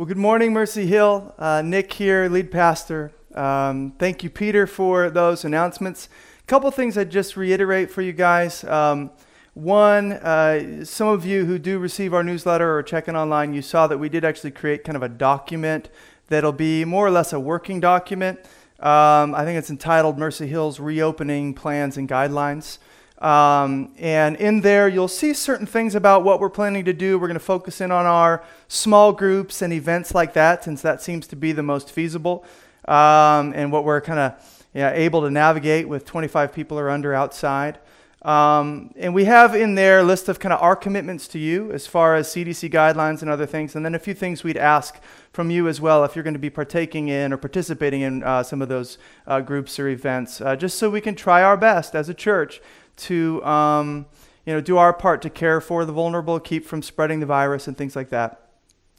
[0.00, 1.34] Well, good morning, Mercy Hill.
[1.38, 3.12] Uh, Nick here, lead pastor.
[3.34, 6.08] Um, thank you, Peter, for those announcements.
[6.42, 8.64] A couple things I'd just reiterate for you guys.
[8.64, 9.10] Um,
[9.52, 13.60] one, uh, some of you who do receive our newsletter or check in online, you
[13.60, 15.90] saw that we did actually create kind of a document
[16.28, 18.38] that'll be more or less a working document.
[18.78, 22.78] Um, I think it's entitled Mercy Hill's Reopening Plans and Guidelines.
[23.20, 27.18] Um, and in there, you'll see certain things about what we're planning to do.
[27.18, 31.02] We're going to focus in on our small groups and events like that, since that
[31.02, 32.44] seems to be the most feasible
[32.88, 37.12] um, and what we're kind of yeah, able to navigate with 25 people or under
[37.12, 37.78] outside.
[38.22, 41.72] Um, and we have in there a list of kind of our commitments to you
[41.72, 45.00] as far as CDC guidelines and other things, and then a few things we'd ask
[45.32, 48.42] from you as well if you're going to be partaking in or participating in uh,
[48.42, 51.94] some of those uh, groups or events, uh, just so we can try our best
[51.94, 52.60] as a church
[53.00, 54.06] to um,
[54.46, 57.68] you know, do our part to care for the vulnerable, keep from spreading the virus,
[57.68, 58.48] and things like that.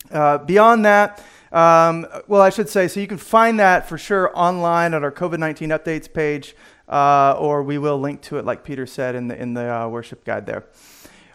[0.10, 4.32] Uh, beyond that, um, well, I should say, so you can find that for sure
[4.34, 6.56] online at our COVID 19 updates page,
[6.88, 9.88] uh, or we will link to it, like Peter said, in the, in the uh,
[9.88, 10.66] worship guide there.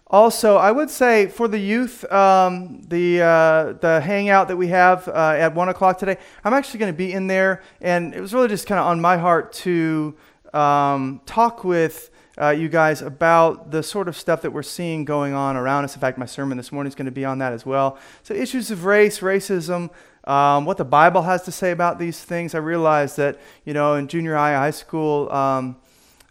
[0.09, 5.09] Also, I would say for the youth, um, the, uh, the hangout that we have
[5.09, 8.33] uh, at 1 o'clock today, I'm actually going to be in there, and it was
[8.33, 10.15] really just kind of on my heart to
[10.55, 15.33] um, talk with uh, you guys about the sort of stuff that we're seeing going
[15.33, 15.95] on around us.
[15.95, 17.99] In fact, my sermon this morning is going to be on that as well.
[18.23, 19.91] So, issues of race, racism,
[20.25, 22.55] um, what the Bible has to say about these things.
[22.55, 25.77] I realize that, you know, in junior high, high school, um,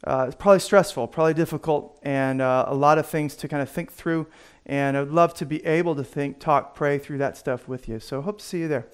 [0.04, 3.70] uh, it's probably stressful, probably difficult, and uh, a lot of things to kind of
[3.70, 4.28] think through.
[4.68, 8.00] And I'd love to be able to think, talk, pray through that stuff with you.
[8.00, 8.86] So, hope to see you there.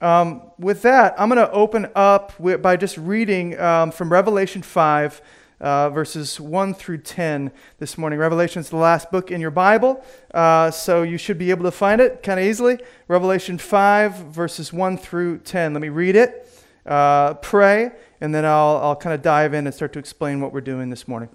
[0.00, 4.62] Um, with that, I'm going to open up with, by just reading um, from Revelation
[4.62, 5.20] 5
[5.60, 8.18] uh, verses 1 through 10 this morning.
[8.18, 11.70] Revelation is the last book in your Bible, uh, so you should be able to
[11.70, 12.78] find it kind of easily.
[13.08, 15.72] Revelation 5, verses 1 through 10.
[15.72, 16.50] Let me read it,
[16.86, 20.52] uh, pray, and then I'll, I'll kind of dive in and start to explain what
[20.52, 21.30] we're doing this morning.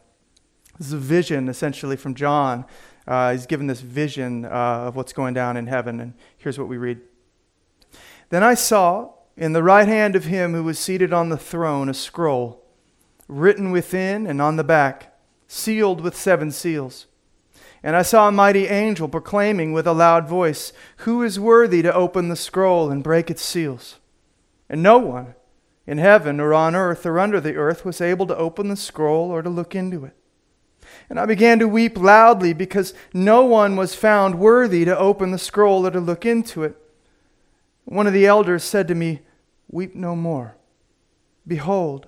[0.77, 2.65] This is a vision, essentially, from John.
[3.05, 4.49] Uh, he's given this vision uh,
[4.87, 7.01] of what's going down in heaven, and here's what we read.
[8.29, 11.89] Then I saw in the right hand of him who was seated on the throne
[11.89, 12.62] a scroll
[13.39, 15.17] written within and on the back,
[15.47, 17.07] sealed with seven seals.
[17.83, 21.93] And I saw a mighty angel proclaiming with a loud voice, Who is worthy to
[21.93, 23.99] open the scroll and break its seals?
[24.69, 25.35] And no one
[25.85, 29.29] in heaven or on earth or under the earth was able to open the scroll
[29.29, 30.15] or to look into it.
[31.09, 35.37] And I began to weep loudly because no one was found worthy to open the
[35.37, 36.77] scroll or to look into it.
[37.85, 39.21] One of the elders said to me,
[39.69, 40.55] Weep no more.
[41.45, 42.07] Behold,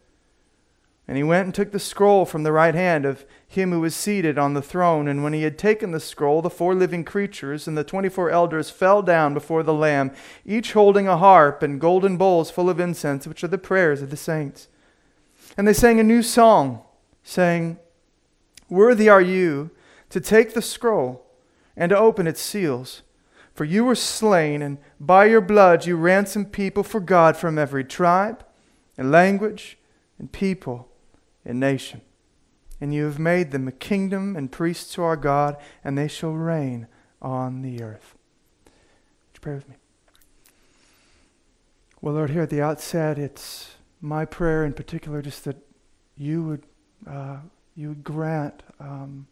[1.07, 3.95] And he went and took the scroll from the right hand of him who was
[3.95, 5.07] seated on the throne.
[5.07, 8.29] And when he had taken the scroll, the four living creatures and the twenty four
[8.29, 10.11] elders fell down before the Lamb,
[10.45, 14.09] each holding a harp and golden bowls full of incense, which are the prayers of
[14.09, 14.67] the saints.
[15.57, 16.81] And they sang a new song,
[17.23, 17.77] saying,
[18.69, 19.71] Worthy are you
[20.09, 21.25] to take the scroll
[21.75, 23.01] and to open its seals.
[23.53, 27.83] For you were slain, and by your blood you ransomed people for God from every
[27.83, 28.45] tribe
[28.97, 29.77] and language
[30.17, 30.87] and people
[31.45, 32.01] and nation.
[32.79, 36.31] And you have made them a kingdom and priests to our God, and they shall
[36.31, 36.87] reign
[37.21, 38.15] on the earth.
[38.65, 39.75] Would you pray with me?
[42.01, 45.57] Well, Lord, here at the outset, it's my prayer in particular just that
[46.17, 46.63] you would,
[47.07, 47.37] uh,
[47.75, 49.27] you would grant um,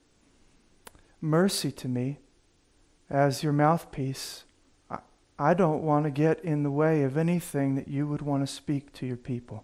[1.19, 2.19] mercy to me
[3.09, 4.44] as your mouthpiece.
[4.92, 5.00] I,
[5.40, 8.53] I don't want to get in the way of anything that you would want to
[8.53, 9.64] speak to your people.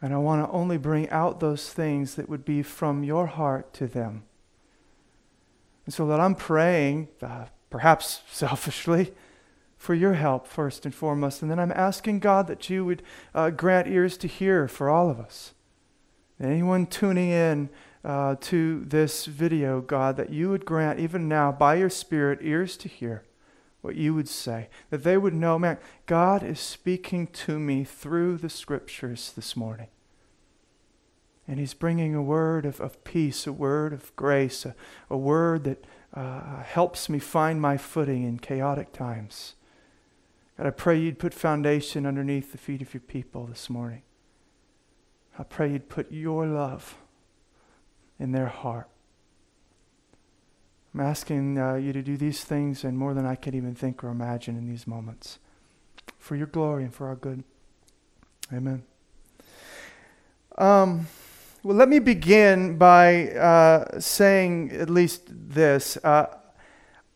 [0.00, 3.72] And I want to only bring out those things that would be from your heart
[3.74, 4.24] to them.
[5.84, 9.12] And so that I'm praying, uh, perhaps selfishly,
[9.76, 11.40] for your help first and foremost.
[11.42, 13.02] And then I'm asking God that you would
[13.34, 15.54] uh, grant ears to hear for all of us.
[16.40, 17.68] Anyone tuning in
[18.04, 22.76] uh, to this video, God, that you would grant, even now, by your Spirit, ears
[22.78, 23.24] to hear
[23.88, 24.68] what you would say.
[24.90, 29.86] That they would know, man, God is speaking to me through the scriptures this morning.
[31.48, 34.74] And He's bringing a word of, of peace, a word of grace, a,
[35.08, 39.54] a word that uh, helps me find my footing in chaotic times.
[40.58, 44.02] God, I pray you'd put foundation underneath the feet of your people this morning.
[45.38, 46.98] I pray you'd put your love
[48.18, 48.90] in their heart.
[50.98, 54.02] I'm asking uh, you to do these things and more than I could even think
[54.02, 55.38] or imagine in these moments.
[56.18, 57.44] For your glory and for our good.
[58.52, 58.82] Amen.
[60.56, 61.06] Um,
[61.62, 65.96] well, let me begin by uh, saying at least this.
[66.02, 66.36] Uh,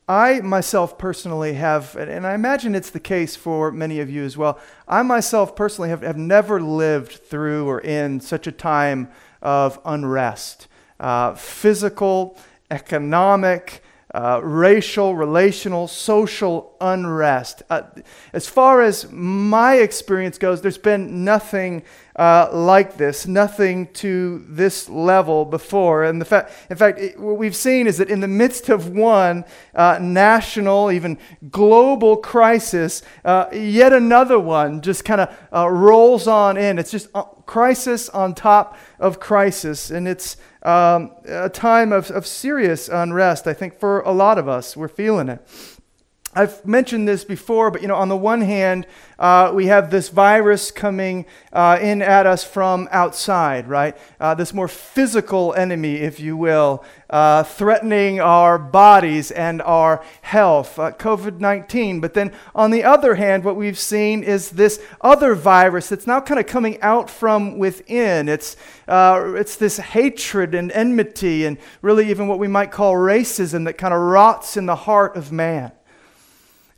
[0.07, 4.37] I myself personally have, and I imagine it's the case for many of you as
[4.37, 9.81] well, I myself personally have, have never lived through or in such a time of
[9.85, 10.69] unrest,
[11.01, 12.39] uh, physical,
[12.73, 13.83] economic,
[14.15, 17.63] uh, racial, relational, social unrest.
[17.71, 17.83] Uh,
[18.33, 21.83] as far as my experience goes, there's been nothing
[22.17, 26.05] uh, like this, nothing to this level before.
[26.05, 28.91] And the fa- in fact, it, what we've seen is that in the midst of
[28.91, 31.17] one uh, national, even
[31.51, 36.79] global crisis, uh, yet another one just kind of uh, rolls on in.
[36.79, 37.09] It's just
[37.53, 39.91] crisis on top of crisis.
[39.91, 44.49] And it's um, a time of, of serious unrest, I think, for a lot of
[44.49, 44.75] us.
[44.75, 45.47] We're feeling it.
[46.35, 48.87] I've mentioned this before, but you know, on the one hand,
[49.19, 53.95] uh, we have this virus coming uh, in at us from outside, right?
[54.19, 60.79] Uh, this more physical enemy, if you will, uh, threatening our bodies and our health,
[60.79, 62.01] uh, COVID 19.
[62.01, 66.23] But then on the other hand, what we've seen is this other virus that's now
[66.23, 68.31] kind of coming out from within.
[68.31, 68.57] It's,
[68.89, 73.77] uh, it's this hatred and enmity, and really even what we might call racism that
[73.77, 75.73] kind of rots in the heart of man.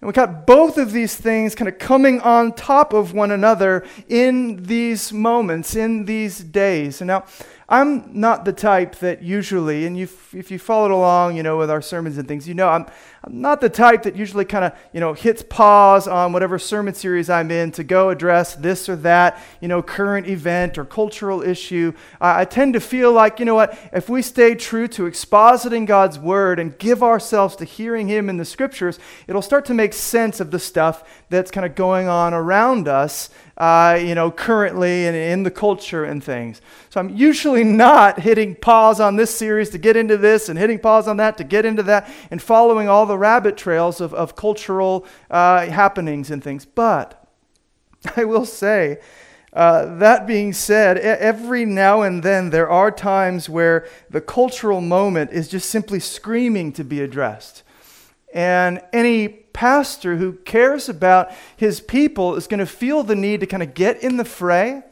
[0.00, 3.86] And we got both of these things kind of coming on top of one another
[4.08, 7.00] in these moments, in these days.
[7.00, 7.24] And now,
[7.68, 11.80] I'm not the type that usually, and if you followed along, you know, with our
[11.80, 12.84] sermons and things, you know, I'm,
[13.22, 16.92] I'm not the type that usually kind of, you know, hits pause on whatever sermon
[16.92, 21.40] series I'm in to go address this or that, you know, current event or cultural
[21.40, 21.94] issue.
[22.20, 25.86] I, I tend to feel like, you know what, if we stay true to expositing
[25.86, 29.94] God's word and give ourselves to hearing Him in the scriptures, it'll start to make
[29.94, 35.06] sense of the stuff that's kind of going on around us uh, you know, currently
[35.06, 36.60] and in the culture and things.
[36.90, 40.78] So I'm usually not hitting pause on this series to get into this and hitting
[40.78, 44.34] pause on that to get into that and following all the rabbit trails of, of
[44.34, 46.64] cultural uh, happenings and things.
[46.64, 47.28] But
[48.16, 48.98] I will say,
[49.52, 55.30] uh, that being said, every now and then there are times where the cultural moment
[55.30, 57.62] is just simply screaming to be addressed.
[58.34, 63.46] And any pastor who cares about his people is going to feel the need to
[63.46, 64.82] kind of get in the fray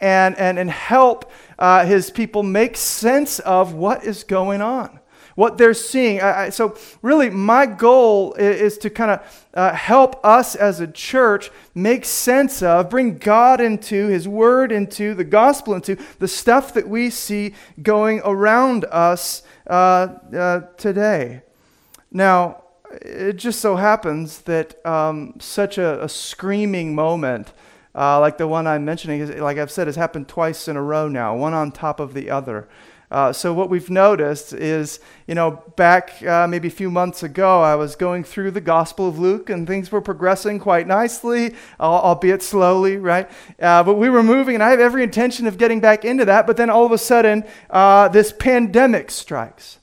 [0.00, 5.00] and, and, and help uh, his people make sense of what is going on,
[5.34, 6.20] what they're seeing.
[6.20, 10.78] I, I, so, really, my goal is, is to kind of uh, help us as
[10.78, 16.28] a church make sense of, bring God into, His Word into, the gospel into, the
[16.28, 21.42] stuff that we see going around us uh, uh today.
[22.12, 22.63] Now,
[23.02, 27.52] it just so happens that um, such a, a, screaming moment,
[27.94, 30.82] uh, like the one I'm mentioning, is, like I've said, has happened twice in a
[30.82, 32.68] row now, one on top of the other.
[33.10, 34.98] Uh, so what we've noticed is,
[35.28, 39.06] you know, back uh, maybe a few months ago, I was going through the Gospel
[39.06, 43.30] of Luke, and things were progressing quite nicely, albeit slowly, right?
[43.60, 46.46] Uh, but we were moving, and I have every intention of getting back into that.
[46.46, 49.78] But then all of a sudden, uh, this pandemic strikes.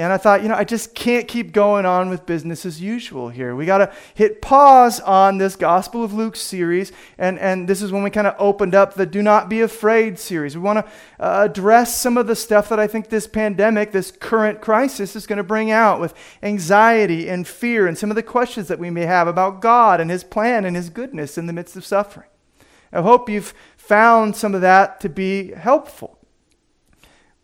[0.00, 3.30] And I thought, you know, I just can't keep going on with business as usual
[3.30, 3.56] here.
[3.56, 6.92] We got to hit pause on this Gospel of Luke series.
[7.18, 10.16] And, and this is when we kind of opened up the Do Not Be Afraid
[10.20, 10.56] series.
[10.56, 14.12] We want to uh, address some of the stuff that I think this pandemic, this
[14.12, 18.22] current crisis, is going to bring out with anxiety and fear and some of the
[18.22, 21.52] questions that we may have about God and His plan and His goodness in the
[21.52, 22.28] midst of suffering.
[22.92, 26.17] I hope you've found some of that to be helpful.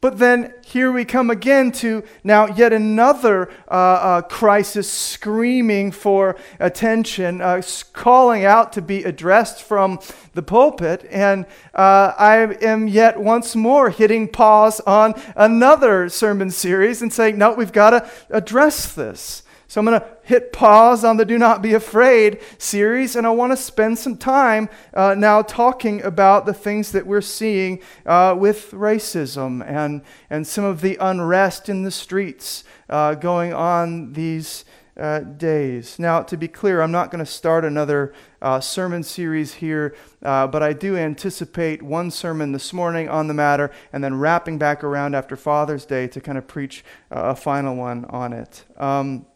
[0.04, 6.36] But then here we come again to now yet another uh, uh, crisis screaming for
[6.60, 7.62] attention, uh,
[7.94, 9.98] calling out to be addressed from
[10.34, 11.08] the pulpit.
[11.10, 17.38] And uh, I am yet once more hitting pause on another sermon series and saying,
[17.38, 19.42] no, we've got to address this.
[19.74, 23.30] So I'm going to hit pause on the Do Not Be Afraid series, and I
[23.30, 28.36] want to spend some time uh, now talking about the things that we're seeing uh,
[28.38, 34.64] with racism and, and some of the unrest in the streets uh, going on these
[34.96, 35.98] uh, days.
[35.98, 40.46] Now, to be clear, I'm not going to start another uh, sermon series here, uh,
[40.46, 44.84] but I do anticipate one sermon this morning on the matter and then wrapping back
[44.84, 48.62] around after Father's Day to kind of preach a final one on it.
[48.76, 49.26] Um,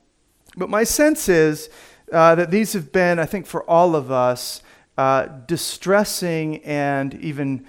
[0.59, 1.71] but my sense is
[2.13, 4.63] uh, that these have been, I think, for all of us,
[4.97, 7.65] uh, distressing and even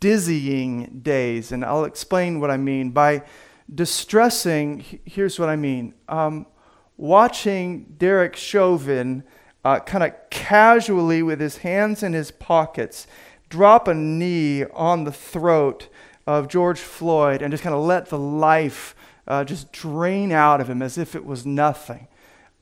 [0.00, 1.52] dizzying days.
[1.52, 2.90] And I'll explain what I mean.
[2.90, 3.22] By
[3.72, 5.94] distressing, here's what I mean.
[6.08, 6.46] Um,
[6.96, 9.24] watching Derek Chauvin
[9.64, 13.06] uh, kind of casually, with his hands in his pockets,
[13.48, 15.88] drop a knee on the throat
[16.26, 18.94] of George Floyd and just kind of let the life
[19.26, 22.07] uh, just drain out of him as if it was nothing.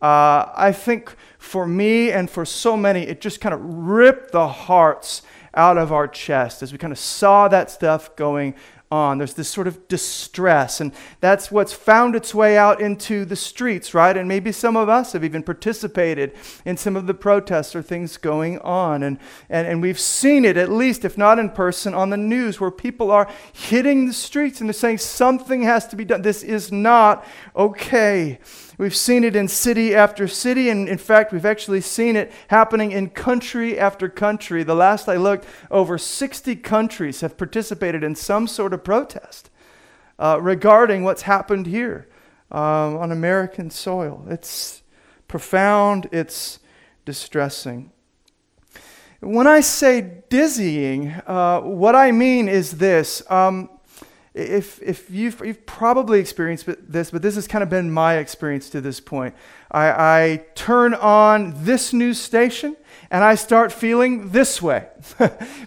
[0.01, 4.49] Uh, I think for me and for so many, it just kind of ripped the
[4.49, 5.23] hearts
[5.55, 8.55] out of our chest as we kind of saw that stuff going
[8.91, 9.19] on.
[9.19, 13.95] There's this sort of distress, and that's what's found its way out into the streets,
[13.95, 14.17] right?
[14.17, 16.33] And maybe some of us have even participated
[16.65, 19.03] in some of the protests or things going on.
[19.03, 22.61] And, and, and we've seen it, at least, if not in person, on the news
[22.61, 26.23] where people are hitting the streets and they're saying something has to be done.
[26.23, 27.25] This is not
[27.57, 28.39] okay.
[28.79, 32.93] We've seen it in city after city, and in fact, we've actually seen it happening
[32.93, 34.63] in country after country.
[34.63, 39.49] The last I looked, over 60 countries have participated in some sort of protest
[40.19, 42.07] uh, regarding what's happened here
[42.51, 44.27] um, on American soil.
[44.29, 44.83] It's
[45.27, 46.59] profound, it's
[47.07, 47.93] distressing.
[49.21, 53.23] When I say dizzying, uh, what I mean is this.
[53.31, 53.71] Um,
[54.37, 58.69] if, if you've, you've probably experienced this, but this has kind of been my experience
[58.71, 59.35] to this point.
[59.71, 62.77] I, I turn on this news station
[63.11, 64.89] and I start feeling this way.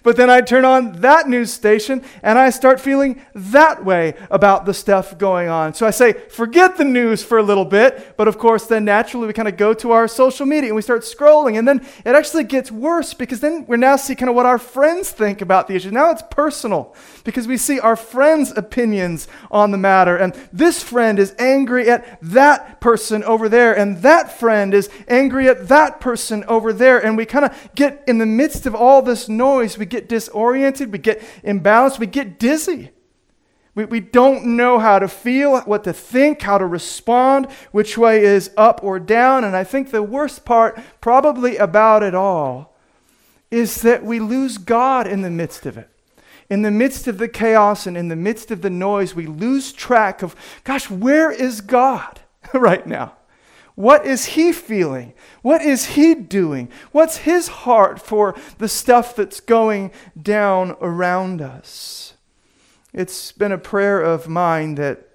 [0.04, 4.66] but then I turn on that news station and I start feeling that way about
[4.66, 5.74] the stuff going on.
[5.74, 8.18] So I say, forget the news for a little bit.
[8.18, 10.82] But of course, then naturally we kind of go to our social media and we
[10.82, 11.58] start scrolling.
[11.58, 14.60] And then it actually gets worse because then we're now see kind of what our
[14.60, 15.92] friends think about the issue.
[15.92, 20.18] Now it's personal because we see our friends' opinions on the matter.
[20.18, 23.78] And this friend is angry at that person over there.
[23.78, 27.00] And that friend is angry at that person over there.
[27.00, 30.92] And we kind of get in the midst of all this noise, we get disoriented,
[30.92, 32.92] we get imbalanced, we get dizzy.
[33.76, 38.24] We, we don't know how to feel, what to think, how to respond, which way
[38.24, 39.44] is up or down.
[39.44, 42.76] And I think the worst part, probably about it all,
[43.52, 45.90] is that we lose God in the midst of it.
[46.50, 49.72] In the midst of the chaos and in the midst of the noise, we lose
[49.72, 52.20] track of, gosh, where is God
[52.54, 53.14] right now?
[53.80, 55.14] What is he feeling?
[55.42, 56.68] What is he doing?
[56.92, 62.16] What's his heart for the stuff that's going down around us?
[62.92, 65.08] It's been a prayer of mine that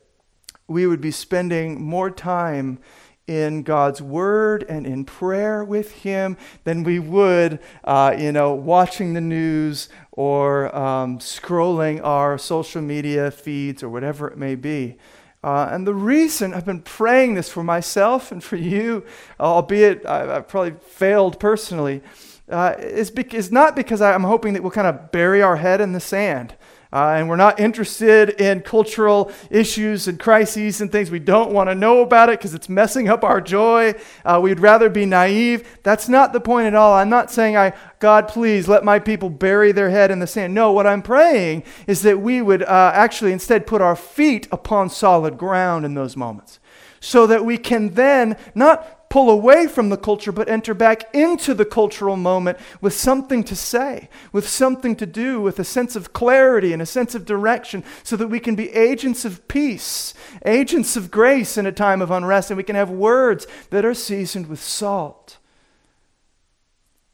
[0.67, 2.79] we would be spending more time
[3.27, 9.13] in God's Word and in prayer with Him than we would, uh, you know, watching
[9.13, 14.97] the news or um, scrolling our social media feeds or whatever it may be.
[15.45, 19.05] Uh, and the reason I've been praying this for myself and for you,
[19.39, 22.01] albeit I, have probably failed personally,
[22.49, 25.93] uh, is, is not because I'm hoping that we'll kind of bury our head in
[25.93, 26.55] the sand.
[26.95, 31.11] Uh, and we're not interested in cultural issues and crises and things.
[31.11, 33.95] We don't want to know about it because it's messing up our joy.
[34.25, 35.81] Uh, we'd rather be naive.
[35.83, 36.93] That's not the point at all.
[36.95, 40.55] I'm not saying, I, God, please let my people bury their head in the sand.
[40.55, 44.89] No, what I'm praying is that we would uh, actually instead put our feet upon
[44.89, 46.61] solid ground in those moments
[47.01, 51.55] so that we can then not pull away from the culture, but enter back into
[51.55, 56.13] the cultural moment with something to say, with something to do, with a sense of
[56.13, 60.97] clarity and a sense of direction, so that we can be agents of peace, agents
[60.97, 64.49] of grace in a time of unrest, and we can have words that are seasoned
[64.49, 65.39] with salt.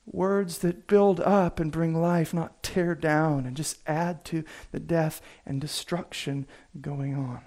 [0.07, 4.42] Words that build up and bring life, not tear down and just add to
[4.73, 6.47] the death and destruction
[6.80, 7.42] going on.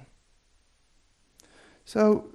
[1.86, 2.33] So,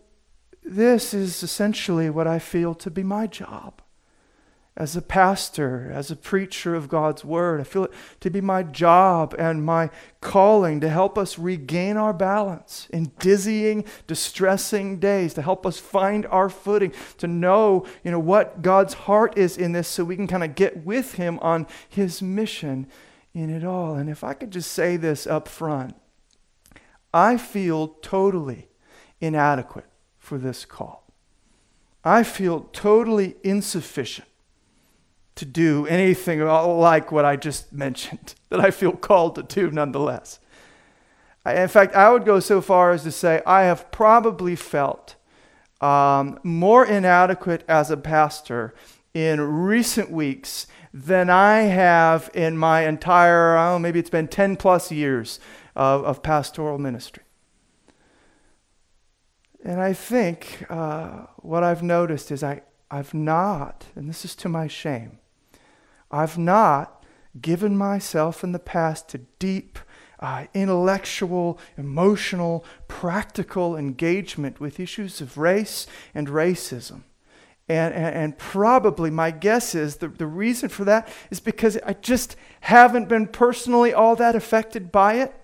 [0.68, 3.80] this is essentially what I feel to be my job.
[4.76, 8.62] As a pastor, as a preacher of God's word, I feel it to be my
[8.62, 15.42] job and my calling to help us regain our balance in dizzying, distressing days, to
[15.42, 19.88] help us find our footing, to know, you know, what God's heart is in this
[19.88, 22.86] so we can kind of get with him on his mission
[23.34, 23.96] in it all.
[23.96, 25.96] And if I could just say this up front,
[27.12, 28.68] I feel totally
[29.20, 29.86] inadequate
[30.28, 31.04] for this call.
[32.04, 34.28] I feel totally insufficient
[35.36, 40.38] to do anything like what I just mentioned, that I feel called to do nonetheless.
[41.46, 45.14] In fact, I would go so far as to say I have probably felt
[45.80, 48.74] um, more inadequate as a pastor
[49.14, 54.92] in recent weeks than I have in my entire, oh, maybe it's been 10 plus
[54.92, 55.40] years
[55.74, 57.22] of, of pastoral ministry.
[59.68, 64.48] And I think uh, what I've noticed is I, I've not, and this is to
[64.48, 65.18] my shame,
[66.10, 67.04] I've not
[67.38, 69.78] given myself in the past to deep,
[70.20, 77.02] uh, intellectual, emotional, practical engagement with issues of race and racism.
[77.68, 81.92] And, and, and, probably my guess is the, the reason for that is because I
[81.92, 85.37] just haven't been personally all that affected by it.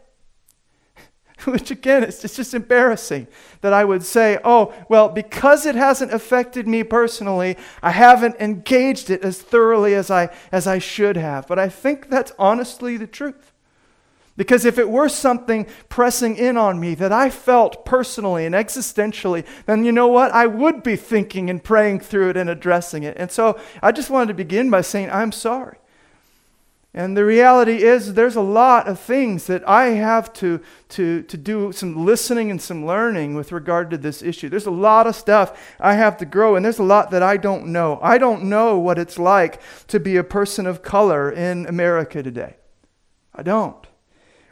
[1.53, 3.27] Which again, it's, it's just embarrassing
[3.61, 9.11] that I would say, oh, well, because it hasn't affected me personally, I haven't engaged
[9.11, 11.47] it as thoroughly as I, as I should have.
[11.47, 13.53] But I think that's honestly the truth.
[14.37, 19.47] Because if it were something pressing in on me that I felt personally and existentially,
[19.67, 20.33] then you know what?
[20.33, 23.17] I would be thinking and praying through it and addressing it.
[23.17, 25.77] And so I just wanted to begin by saying, I'm sorry.
[26.97, 30.61] And the reality is, there's a lot of things that I have to,
[30.91, 34.49] to, to do some listening and some learning with regard to this issue.
[34.49, 37.37] There's a lot of stuff I have to grow, and there's a lot that I
[37.37, 37.99] don't know.
[38.01, 42.59] I don't know what it's like to be a person of color in America today.
[43.35, 43.85] I don't.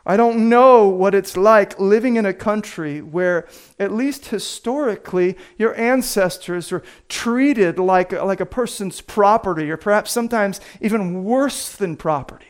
[0.04, 3.46] I don't know what it's like living in a country where,
[3.78, 10.60] at least historically, your ancestors are treated like, like a person's property, or perhaps sometimes
[10.80, 12.46] even worse than property.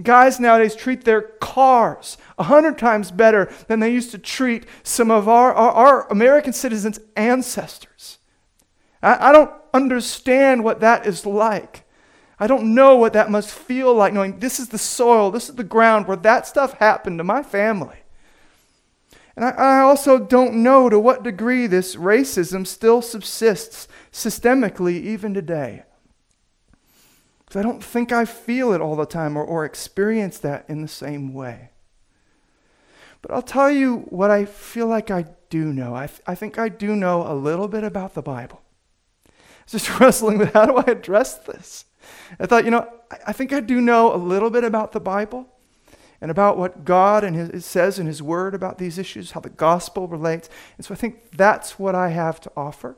[0.00, 5.10] Guys nowadays treat their cars a hundred times better than they used to treat some
[5.10, 8.18] of our, our, our American citizens' ancestors.
[9.02, 11.84] I, I don't understand what that is like.
[12.40, 15.56] I don't know what that must feel like knowing this is the soil, this is
[15.56, 17.98] the ground where that stuff happened to my family.
[19.34, 25.34] And I, I also don't know to what degree this racism still subsists systemically even
[25.34, 25.84] today.
[27.40, 30.82] Because I don't think I feel it all the time or, or experience that in
[30.82, 31.70] the same way.
[33.22, 35.94] But I'll tell you what I feel like I do know.
[35.94, 38.60] I, th- I think I do know a little bit about the Bible.
[39.26, 39.32] I
[39.64, 41.84] was just wrestling with how do I address this?
[42.38, 42.88] I thought, you know,
[43.26, 45.46] I think I do know a little bit about the Bible
[46.20, 49.50] and about what God and his, says in His Word about these issues, how the
[49.50, 50.48] gospel relates.
[50.76, 52.96] And so I think that's what I have to offer.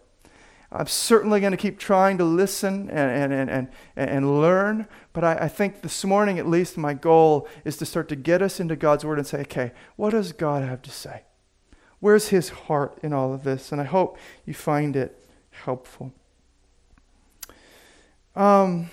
[0.73, 5.34] I'm certainly going to keep trying to listen and, and, and, and, learn, but I,
[5.34, 8.76] I think this morning, at least, my goal is to start to get us into
[8.76, 11.25] God's Word and say, okay, what does God have to say?
[11.99, 13.73] Where's His heart in all of this?
[13.73, 15.20] And I hope you find it
[15.50, 16.12] helpful.
[18.36, 18.90] Um,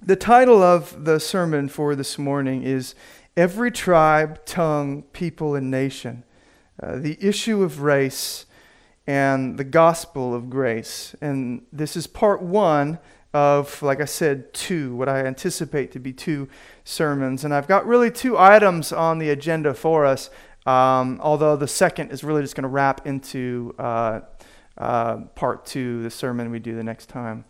[0.00, 2.96] the title of the sermon for this morning is
[3.36, 6.24] Every Tribe, Tongue, People, and Nation
[6.82, 8.46] uh, The Issue of Race
[9.06, 11.14] and the Gospel of Grace.
[11.20, 12.98] And this is part one
[13.32, 16.48] of, like I said, two, what I anticipate to be two
[16.82, 17.44] sermons.
[17.44, 20.30] And I've got really two items on the agenda for us,
[20.66, 24.20] um, although the second is really just going to wrap into uh,
[24.82, 27.44] uh, part two, the sermon we do the next time.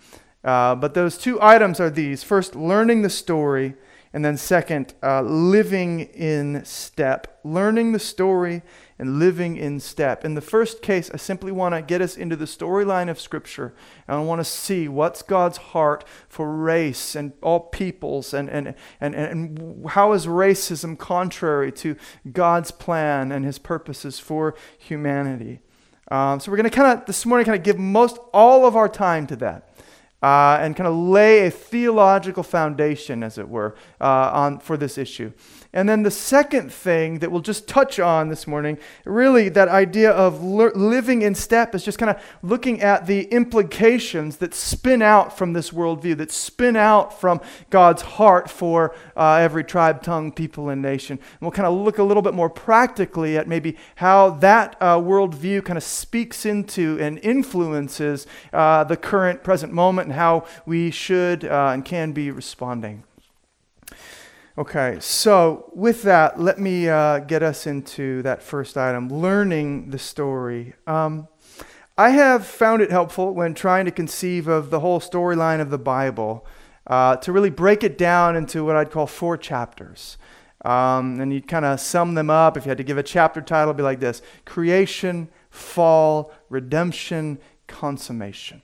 [0.45, 3.75] Uh, but those two items are these first, learning the story,
[4.13, 7.41] and then second, uh, living in step.
[7.45, 8.63] Learning the story
[8.99, 10.25] and living in step.
[10.25, 13.75] In the first case, I simply want to get us into the storyline of Scripture.
[14.07, 18.75] And I want to see what's God's heart for race and all peoples, and, and,
[19.01, 21.97] and, and how is racism contrary to
[22.31, 25.61] God's plan and his purposes for humanity.
[26.13, 28.77] Um, so we're going to kind of, this morning, kind of give most all of
[28.77, 29.73] our time to that
[30.23, 34.99] uh, and kind of lay a theological foundation, as it were, uh, on, for this
[34.99, 35.33] issue.
[35.75, 40.11] And then the second thing that we'll just touch on this morning, really that idea
[40.11, 45.01] of le- living in step is just kind of looking at the implications that spin
[45.01, 50.31] out from this worldview, that spin out from God's heart for uh, every tribe, tongue,
[50.31, 51.19] people, and nation.
[51.19, 54.99] And we'll kind of look a little bit more practically at maybe how that uh,
[54.99, 60.91] worldview kind of speaks into and influences uh, the current present moment and how we
[60.91, 63.05] should uh, and can be responding.
[64.59, 69.99] Okay, so with that, let me uh, get us into that first item learning the
[69.99, 70.75] story.
[70.87, 71.27] Um,
[71.97, 75.79] I have found it helpful when trying to conceive of the whole storyline of the
[75.79, 76.47] Bible
[76.87, 80.19] uh, to really break it down into what I'd call four chapters.
[80.67, 82.59] Um, and you'd kind of sum them up.
[82.59, 87.39] If you had to give a chapter title, it'd be like this Creation, Fall, Redemption,
[87.69, 88.61] Consummation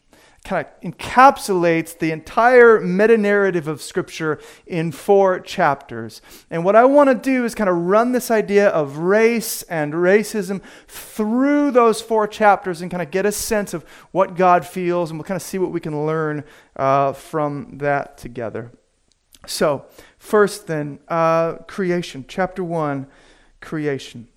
[0.49, 6.23] kind of encapsulates the entire meta narrative of Scripture in four chapters.
[6.49, 9.93] And what I want to do is kind of run this idea of race and
[9.93, 15.11] racism through those four chapters and kind of get a sense of what God feels,
[15.11, 16.45] and we'll kind of see what we can learn
[16.77, 18.73] uh, from that together.
[19.47, 19.85] So,
[20.17, 23.07] first, then, uh, creation, chapter 1,
[23.61, 24.29] creation.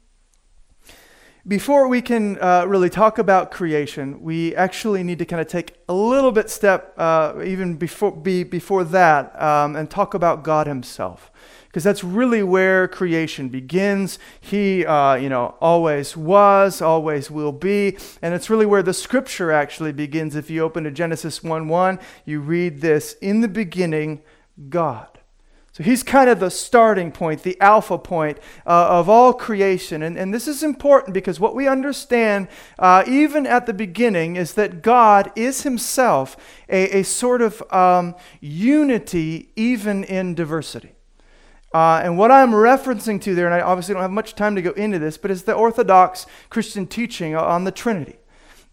[1.47, 5.75] Before we can uh, really talk about creation, we actually need to kind of take
[5.89, 10.67] a little bit step, uh, even before, be, before that, um, and talk about God
[10.67, 11.32] Himself.
[11.65, 14.19] because that's really where creation begins.
[14.39, 19.51] He, uh, you know, always was, always will be, and it's really where the scripture
[19.51, 20.36] actually begins.
[20.36, 24.21] If you open to Genesis 1 1, you read this In the beginning,
[24.69, 25.11] God.
[25.82, 30.04] So he's kind of the starting point, the alpha point uh, of all creation.
[30.04, 34.54] And, and this is important because what we understand, uh, even at the beginning, is
[34.54, 36.38] that God is himself
[36.70, 40.91] a, a sort of um, unity, even in diversity.
[41.74, 44.62] Uh, and what I'm referencing to there, and I obviously don't have much time to
[44.62, 48.17] go into this, but is the Orthodox Christian teaching on the Trinity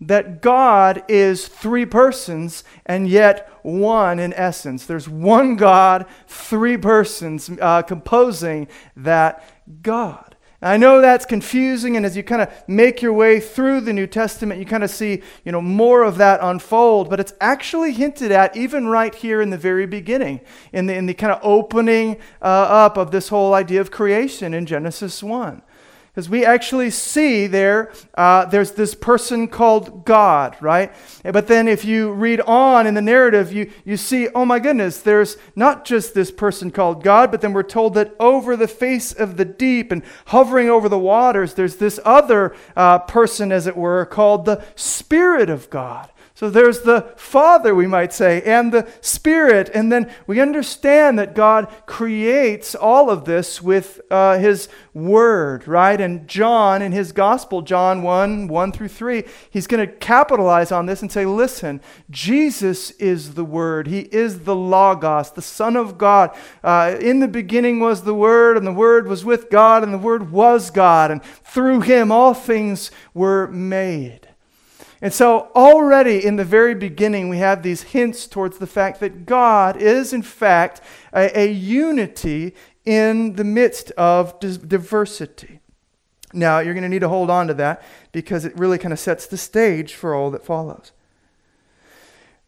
[0.01, 4.87] that God is three persons and yet one in essence.
[4.87, 9.45] There's one God, three persons uh, composing that
[9.83, 10.37] God.
[10.61, 14.09] I know that's confusing, and as you kind of make your way through the New
[14.09, 17.09] Testament, you kind of see, you know, more of that unfold.
[17.09, 20.41] But it's actually hinted at even right here in the very beginning,
[20.73, 24.53] in the in the kind of opening uh, up of this whole idea of creation
[24.53, 25.63] in Genesis one.
[26.19, 30.93] Because we actually see there, uh, there's this person called God, right?
[31.23, 34.99] But then if you read on in the narrative, you, you see, oh my goodness,
[34.99, 39.13] there's not just this person called God, but then we're told that over the face
[39.13, 43.77] of the deep and hovering over the waters, there's this other uh, person, as it
[43.77, 46.11] were, called the Spirit of God.
[46.39, 49.73] So there's the Father, we might say, and the Spirit.
[49.75, 56.01] And then we understand that God creates all of this with uh, His Word, right?
[56.01, 60.87] And John, in his Gospel, John 1 1 through 3, he's going to capitalize on
[60.87, 63.89] this and say, listen, Jesus is the Word.
[63.89, 66.37] He is the Logos, the Son of God.
[66.63, 69.99] Uh, in the beginning was the Word, and the Word was with God, and the
[69.99, 71.11] Word was God.
[71.11, 74.28] And through Him all things were made.
[75.01, 79.27] And so, already in the very beginning, we have these hints towards the fact that
[79.27, 80.81] God is, in fact,
[81.13, 85.61] a, a unity in the midst of diversity.
[86.33, 87.83] Now, you're going to need to hold on to that
[88.13, 90.93] because it really kind of sets the stage for all that follows.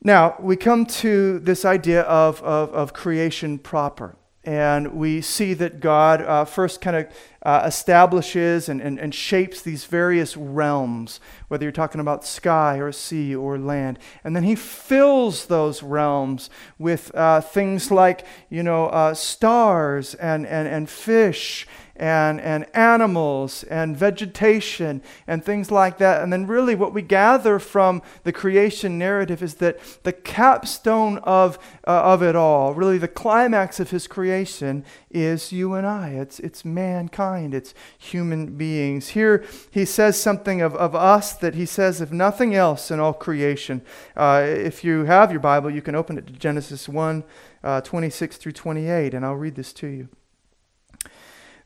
[0.03, 4.17] Now, we come to this idea of, of, of creation proper.
[4.43, 7.07] And we see that God uh, first kind of
[7.43, 12.91] uh, establishes and, and, and shapes these various realms, whether you're talking about sky or
[12.91, 13.99] sea or land.
[14.25, 16.49] And then he fills those realms
[16.79, 21.67] with uh, things like, you know, uh, stars and, and, and fish
[22.01, 26.23] and, and animals and vegetation and things like that.
[26.23, 31.59] And then, really, what we gather from the creation narrative is that the capstone of,
[31.87, 36.11] uh, of it all, really the climax of his creation, is you and I.
[36.11, 39.09] It's, it's mankind, it's human beings.
[39.09, 43.13] Here, he says something of, of us that he says of nothing else in all
[43.13, 43.83] creation.
[44.17, 47.25] Uh, if you have your Bible, you can open it to Genesis 1
[47.63, 50.09] uh, 26 through 28, and I'll read this to you.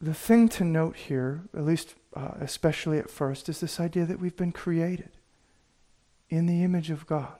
[0.00, 4.20] the thing to note here, at least uh, especially at first, is this idea that
[4.20, 5.10] we've been created
[6.28, 7.34] in the image of God.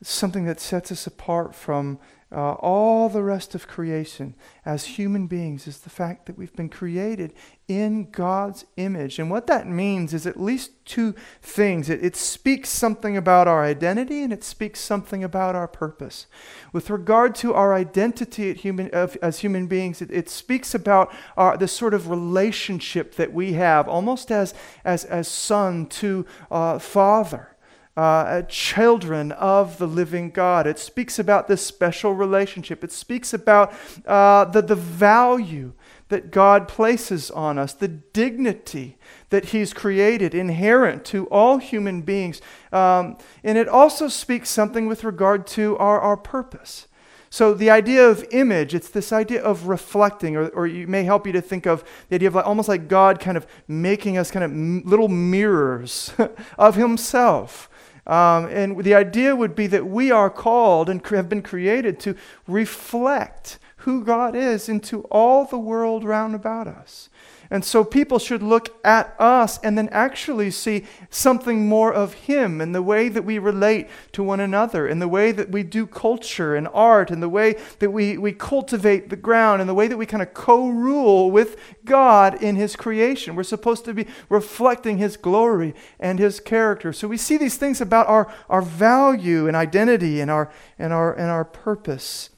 [0.00, 1.98] It's something that sets us apart from
[2.32, 6.68] uh, all the rest of creation as human beings is the fact that we've been
[6.68, 7.34] created
[7.68, 9.18] in God's image.
[9.18, 13.62] And what that means is at least two things it, it speaks something about our
[13.62, 16.26] identity and it speaks something about our purpose.
[16.72, 21.68] With regard to our identity human, as human beings, it, it speaks about our, the
[21.68, 27.48] sort of relationship that we have, almost as, as, as son to uh, father
[27.96, 30.66] uh, children of the living God.
[30.66, 32.82] It speaks about this special relationship.
[32.82, 33.72] It speaks about
[34.06, 35.72] uh, the, the value
[36.08, 38.98] that God places on us, the dignity
[39.30, 42.40] that He's created, inherent to all human beings.
[42.70, 46.86] Um, and it also speaks something with regard to our, our purpose.
[47.30, 51.26] So the idea of image, it's this idea of reflecting, or, or you may help
[51.26, 54.30] you to think of the idea of like, almost like God kind of making us
[54.30, 56.12] kind of m- little mirrors
[56.58, 57.70] of Himself.
[58.06, 62.16] Um, and the idea would be that we are called and have been created to
[62.48, 67.08] reflect who God is into all the world round about us.
[67.52, 72.62] And so people should look at us and then actually see something more of Him
[72.62, 75.86] in the way that we relate to one another, in the way that we do
[75.86, 79.86] culture and art, in the way that we, we cultivate the ground, in the way
[79.86, 83.36] that we kind of co rule with God in His creation.
[83.36, 86.90] We're supposed to be reflecting His glory and His character.
[86.94, 91.12] So we see these things about our, our value and identity and our, and, our,
[91.12, 92.30] and our purpose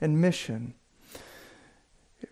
[0.00, 0.75] and mission.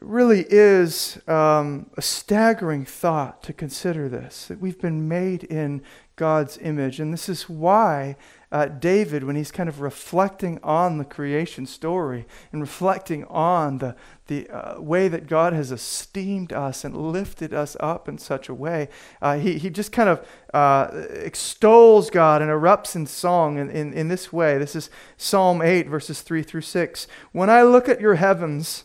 [0.01, 5.83] Really is um, a staggering thought to consider this that we've been made in
[6.17, 7.01] God's image.
[7.01, 8.17] And this is why
[8.53, 13.97] uh, David, when he's kind of reflecting on the creation story and reflecting on the,
[14.29, 18.55] the uh, way that God has esteemed us and lifted us up in such a
[18.55, 18.89] way,
[19.21, 23.93] uh, he, he just kind of uh, extols God and erupts in song in, in,
[23.93, 24.57] in this way.
[24.57, 27.09] This is Psalm 8, verses 3 through 6.
[27.33, 28.85] When I look at your heavens,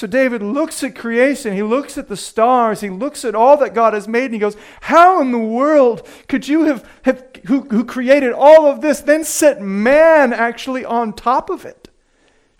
[0.00, 3.74] So David looks at creation, he looks at the stars, he looks at all that
[3.74, 7.60] God has made, and he goes, How in the world could you have, have who,
[7.64, 11.90] who created all of this, then set man actually on top of it?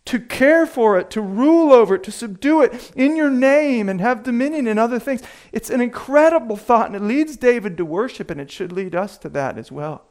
[0.04, 4.02] To care for it, to rule over it, to subdue it in your name and
[4.02, 5.22] have dominion in other things.
[5.50, 9.16] It's an incredible thought, and it leads David to worship, and it should lead us
[9.16, 10.04] to that as well.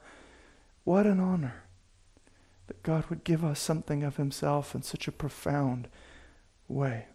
[0.84, 1.66] What an honor
[2.66, 5.90] that God would give us something of himself in such a profound
[6.68, 7.06] way.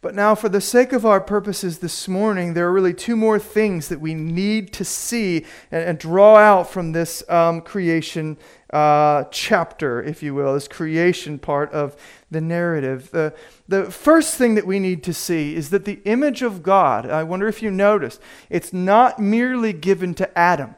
[0.00, 3.38] But now, for the sake of our purposes this morning, there are really two more
[3.38, 8.36] things that we need to see and, and draw out from this um, creation
[8.72, 11.96] uh, chapter, if you will, this creation part of
[12.30, 13.10] the narrative.
[13.10, 13.34] The,
[13.66, 17.24] the first thing that we need to see is that the image of God, I
[17.24, 20.76] wonder if you noticed, it's not merely given to Adam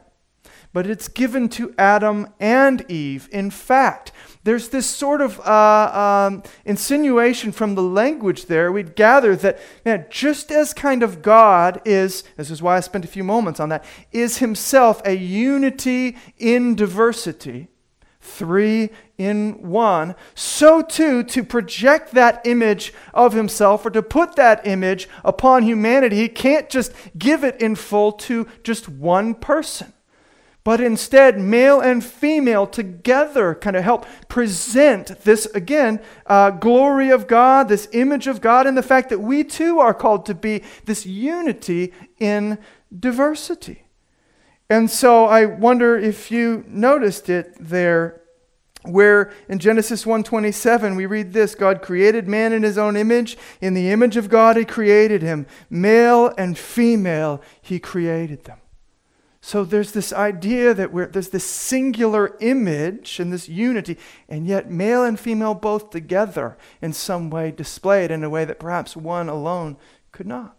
[0.73, 3.29] but it's given to Adam and Eve.
[3.33, 4.13] In fact,
[4.45, 8.71] there's this sort of uh, um, insinuation from the language there.
[8.71, 13.05] We'd gather that man, just as kind of God is, this is why I spent
[13.05, 17.69] a few moments on that, is himself a unity in diversity,
[18.21, 24.67] three in one, so too to project that image of himself or to put that
[24.67, 29.93] image upon humanity, he can't just give it in full to just one person
[30.69, 37.27] but instead, male and female together kind of help present this, again, uh, glory of
[37.27, 40.63] God, this image of God, and the fact that we too are called to be
[40.85, 42.59] this unity in
[42.95, 43.87] diversity.
[44.69, 48.21] And so I wonder if you noticed it there
[48.83, 53.39] where in Genesis 1:27 we read this God created man in his own image.
[53.63, 55.47] In the image of God he created him.
[55.71, 58.59] Male and female he created them
[59.49, 63.97] so there's this idea that there's this singular image and this unity,
[64.29, 68.59] and yet male and female both together in some way displayed in a way that
[68.59, 69.79] perhaps one alone
[70.13, 70.55] could not.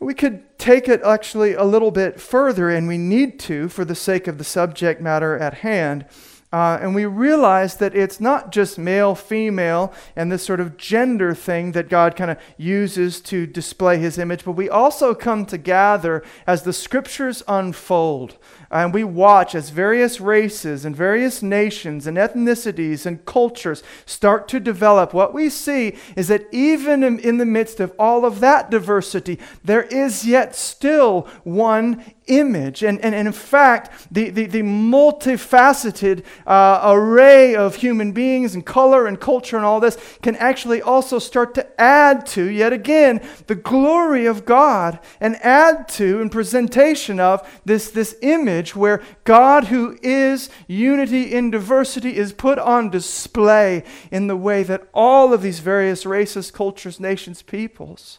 [0.00, 3.94] We could take it actually a little bit further, and we need to for the
[3.94, 6.06] sake of the subject matter at hand.
[6.50, 11.34] Uh, and we realize that it's not just male, female, and this sort of gender
[11.34, 15.58] thing that God kind of uses to display his image, but we also come to
[15.58, 18.38] gather as the scriptures unfold.
[18.70, 24.60] And we watch as various races and various nations and ethnicities and cultures start to
[24.60, 25.12] develop.
[25.12, 29.38] What we see is that even in, in the midst of all of that diversity,
[29.64, 32.82] there is yet still one image.
[32.82, 38.64] And, and, and in fact, the, the, the multifaceted uh, array of human beings and
[38.64, 43.20] color and culture and all this can actually also start to add to, yet again,
[43.46, 49.64] the glory of God and add to and presentation of this, this image where God,
[49.64, 55.42] who is unity in diversity, is put on display in the way that all of
[55.42, 58.18] these various races, cultures, nations, peoples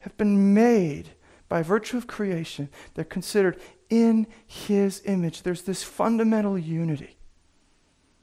[0.00, 1.10] have been made
[1.48, 3.58] by virtue of creation, they're considered
[3.88, 5.42] in his image.
[5.42, 7.16] There's this fundamental unity.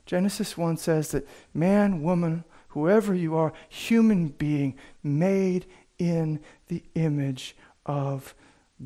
[0.06, 5.66] Genesis 1 says that man, woman, whoever you are, human being, made
[5.98, 8.36] in the image of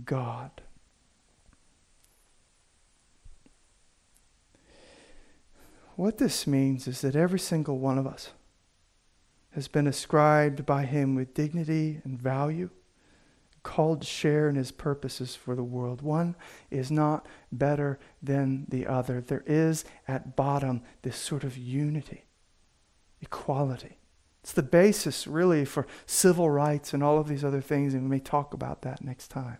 [0.06, 0.52] God.
[5.96, 8.30] What this means is that every single one of us
[9.52, 12.70] has been ascribed by him with dignity and value
[13.70, 16.02] called to share in his purposes for the world.
[16.02, 16.36] One
[16.72, 19.22] is not better than the other.
[19.22, 22.26] There is at bottom this sort of unity,
[23.22, 24.00] equality.
[24.42, 28.10] It's the basis, really, for civil rights and all of these other things, and we
[28.10, 29.60] may talk about that next time.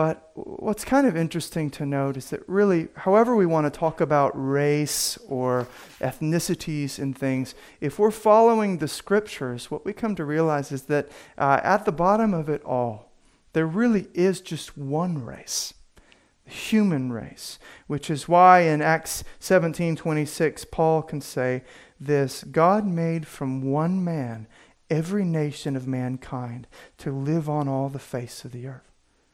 [0.00, 4.00] But what's kind of interesting to note is that really, however we want to talk
[4.00, 5.68] about race or
[6.00, 11.10] ethnicities and things, if we're following the scriptures, what we come to realize is that
[11.36, 13.12] uh, at the bottom of it all,
[13.52, 15.74] there really is just one race
[16.46, 21.62] the human race, which is why in Acts 17:26 Paul can say
[22.00, 24.46] this, God made from one man
[24.88, 28.89] every nation of mankind to live on all the face of the earth.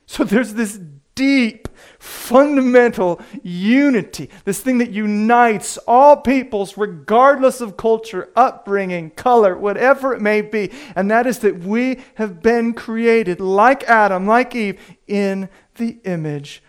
[0.06, 0.80] So there's this
[1.16, 1.66] deep,
[1.98, 10.20] fundamental unity, this thing that unites all peoples, regardless of culture, upbringing, color, whatever it
[10.20, 10.70] may be.
[10.94, 16.62] And that is that we have been created, like Adam, like Eve, in the image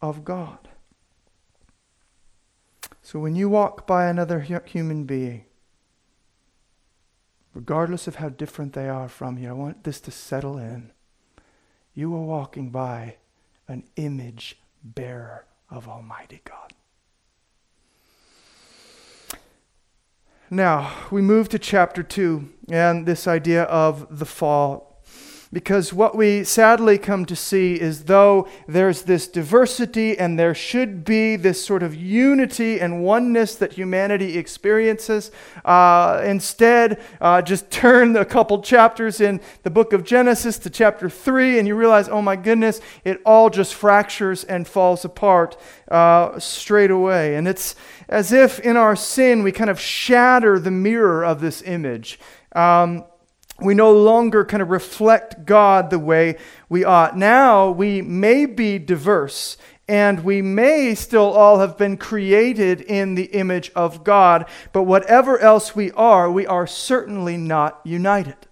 [0.00, 0.68] of God.
[3.02, 5.46] So when you walk by another human being,
[7.54, 10.90] regardless of how different they are from you, I want this to settle in
[11.94, 13.16] you are walking by
[13.68, 16.72] an image bearer of Almighty God.
[20.50, 24.93] Now, we move to chapter 2 and this idea of the fall
[25.54, 31.04] because what we sadly come to see is though there's this diversity and there should
[31.04, 35.30] be this sort of unity and oneness that humanity experiences,
[35.64, 41.08] uh, instead, uh, just turn a couple chapters in the book of Genesis to chapter
[41.08, 45.56] 3, and you realize, oh my goodness, it all just fractures and falls apart
[45.88, 47.36] uh, straight away.
[47.36, 47.76] And it's
[48.08, 52.18] as if in our sin we kind of shatter the mirror of this image.
[52.56, 53.04] Um,
[53.60, 56.36] we no longer kind of reflect God the way
[56.68, 57.16] we ought.
[57.16, 63.26] Now we may be diverse and we may still all have been created in the
[63.26, 68.43] image of God, but whatever else we are, we are certainly not united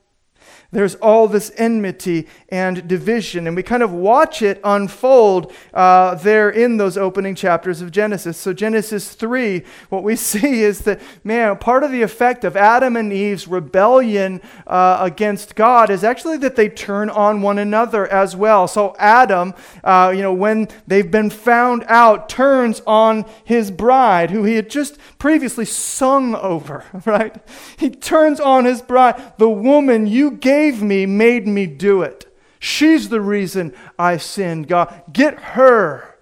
[0.73, 3.47] there's all this enmity and division.
[3.47, 8.39] And we kind of watch it unfold uh, there in those opening chapters of Genesis.
[8.39, 12.97] So, Genesis 3, what we see is that, man, part of the effect of Adam
[12.97, 18.35] and Eve's rebellion uh, against God is actually that they turn on one another as
[18.35, 18.67] well.
[18.67, 19.53] So, Adam,
[19.85, 24.71] uh, you know, when they've been found out, turns on his bride, who he had
[24.71, 27.37] just previously sung over, right?
[27.77, 32.27] He turns on his bride, the woman you gave gave me made me do it.
[32.61, 34.69] She's the reason I sinned.
[34.69, 36.19] God, get her.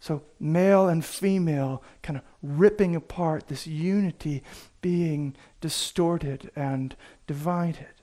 [0.00, 4.42] So, male and female kind of ripping apart, this unity
[4.80, 6.96] being distorted and
[7.28, 8.01] divided.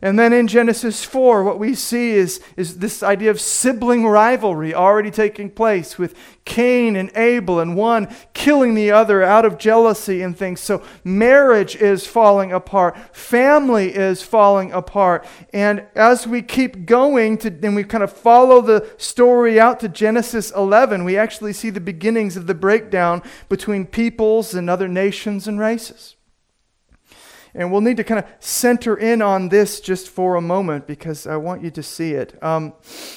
[0.00, 4.74] And then in Genesis 4, what we see is, is this idea of sibling rivalry
[4.74, 10.20] already taking place with Cain and Abel, and one killing the other out of jealousy
[10.20, 10.60] and things.
[10.60, 15.26] So marriage is falling apart, family is falling apart.
[15.54, 19.88] And as we keep going to, and we kind of follow the story out to
[19.88, 25.48] Genesis 11, we actually see the beginnings of the breakdown between peoples and other nations
[25.48, 26.16] and races.
[27.54, 31.24] And we'll need to kind of center in on this just for a moment because
[31.26, 32.42] I want you to see it.
[32.42, 32.72] Um,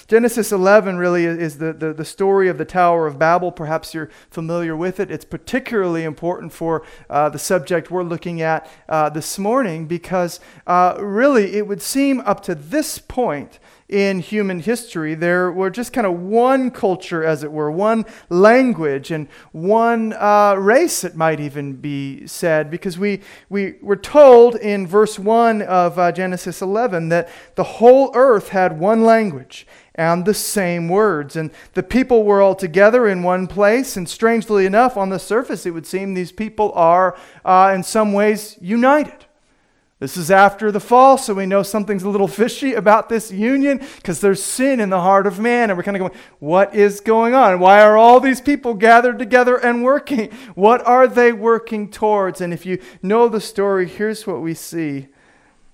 [0.08, 3.52] Genesis 11 really is the, the, the, story of the Tower of Babel.
[3.52, 5.10] Perhaps you're familiar with it.
[5.10, 10.98] It's particularly important for uh, the subject we're looking at uh, this morning because uh,
[11.00, 13.58] really it would seem up to this point
[13.90, 15.16] in human history.
[15.16, 20.56] There were just kind of one culture, as it were, one language, and one uh,
[20.58, 25.98] race, it might even be said, because we, we were told in verse 1 of
[25.98, 31.36] uh, Genesis 11 that the whole earth had one language and the same words.
[31.36, 33.98] And the people were all together in one place.
[33.98, 38.14] And strangely enough, on the surface, it would seem these people are, uh, in some
[38.14, 39.27] ways, united.
[40.00, 43.82] This is after the fall, so we know something's a little fishy about this union
[43.96, 45.70] because there's sin in the heart of man.
[45.70, 47.60] And we're kind of going, what is going on?
[47.60, 50.32] Why are all these people gathered together and working?
[50.54, 52.42] What are they working towards?
[52.42, 55.08] And if you know the story, here's what we see.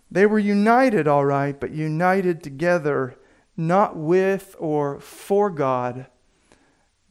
[0.09, 3.17] They were united, all right, but united together,
[3.57, 6.05] not with or for God,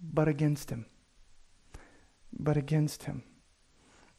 [0.00, 0.86] but against Him.
[2.32, 3.24] But against Him.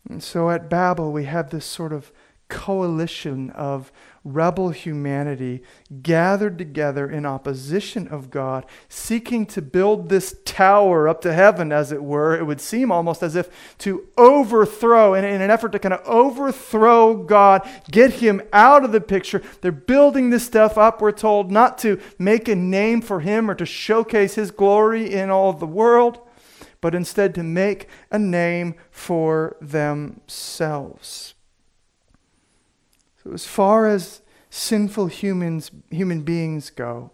[0.07, 2.11] And so at Babel, we have this sort of
[2.49, 3.91] coalition of
[4.23, 5.61] rebel humanity
[6.01, 11.91] gathered together in opposition of God, seeking to build this tower up to heaven, as
[11.91, 12.37] it were.
[12.37, 16.05] It would seem almost as if to overthrow, in, in an effort to kind of
[16.05, 19.41] overthrow God, get him out of the picture.
[19.61, 23.55] They're building this stuff up, we're told, not to make a name for him or
[23.55, 26.19] to showcase his glory in all of the world,
[26.79, 31.32] but instead to make a name for themselves.
[33.23, 37.11] So, as far as sinful humans, human beings go,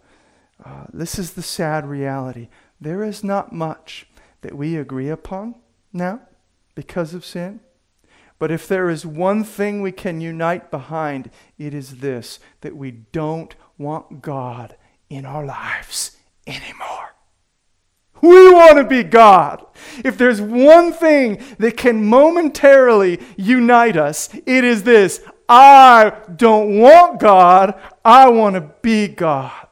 [0.64, 2.50] uh, this is the sad reality.
[2.82, 4.08] There is not much
[4.42, 5.56] that we agree upon
[5.94, 6.22] now
[6.76, 7.62] because of sin.
[8.40, 12.92] But if there is one thing we can unite behind, it is this that we
[12.92, 14.76] don't want God
[15.10, 17.16] in our lives anymore.
[18.22, 19.66] We want to be God.
[20.04, 27.20] If there's one thing that can momentarily unite us, it is this I don't want
[27.20, 27.74] God,
[28.06, 29.66] I want to be God.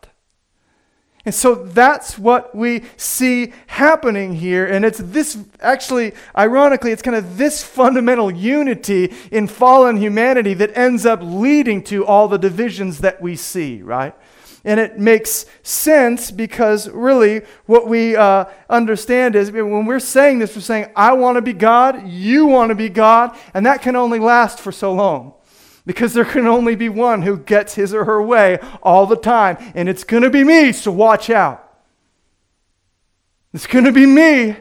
[1.23, 4.65] And so that's what we see happening here.
[4.65, 10.75] And it's this, actually, ironically, it's kind of this fundamental unity in fallen humanity that
[10.75, 14.15] ends up leading to all the divisions that we see, right?
[14.63, 20.55] And it makes sense because really what we uh, understand is when we're saying this,
[20.55, 23.97] we're saying, I want to be God, you want to be God, and that can
[23.97, 25.33] only last for so long
[25.87, 29.57] because there can only be one who gets his or her way all the time,
[29.73, 31.63] and it's going to be me, so watch out.
[33.53, 34.57] It's going to be me.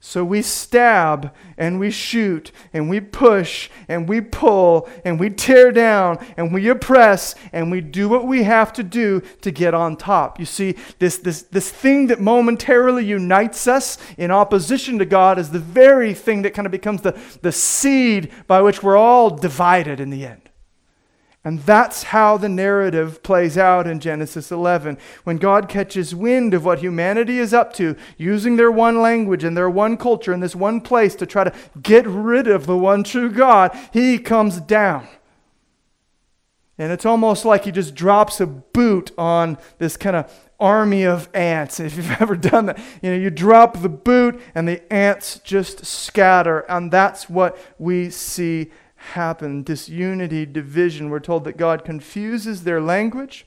[0.00, 5.72] So we stab and we shoot and we push and we pull and we tear
[5.72, 9.96] down and we oppress and we do what we have to do to get on
[9.96, 10.38] top.
[10.38, 15.50] You see, this, this, this thing that momentarily unites us in opposition to God is
[15.50, 19.98] the very thing that kind of becomes the, the seed by which we're all divided
[19.98, 20.47] in the end.
[21.48, 24.98] And that's how the narrative plays out in Genesis 11.
[25.24, 29.56] When God catches wind of what humanity is up to, using their one language and
[29.56, 33.02] their one culture in this one place to try to get rid of the one
[33.02, 35.08] true God, he comes down.
[36.76, 40.30] And it's almost like he just drops a boot on this kind of
[40.60, 41.80] army of ants.
[41.88, 45.86] If you've ever done that, you know, you drop the boot and the ants just
[45.86, 46.66] scatter.
[46.68, 51.10] And that's what we see happen disunity, division.
[51.10, 53.46] We're told that God confuses their language